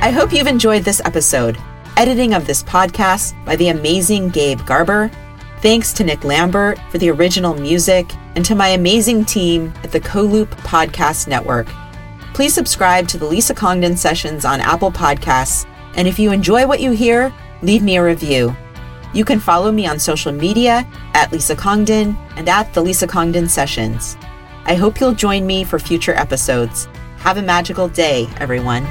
[0.00, 1.58] I hope you've enjoyed this episode.
[1.96, 5.10] Editing of this podcast by the amazing Gabe Garber
[5.60, 9.98] Thanks to Nick Lambert for the original music and to my amazing team at the
[9.98, 11.66] CoLoop Podcast Network.
[12.32, 16.78] Please subscribe to the Lisa Congdon Sessions on Apple Podcasts, and if you enjoy what
[16.78, 18.56] you hear, leave me a review.
[19.12, 23.48] You can follow me on social media at Lisa Congdon and at the Lisa Congdon
[23.48, 24.16] Sessions.
[24.64, 26.86] I hope you'll join me for future episodes.
[27.16, 28.86] Have a magical day, everyone.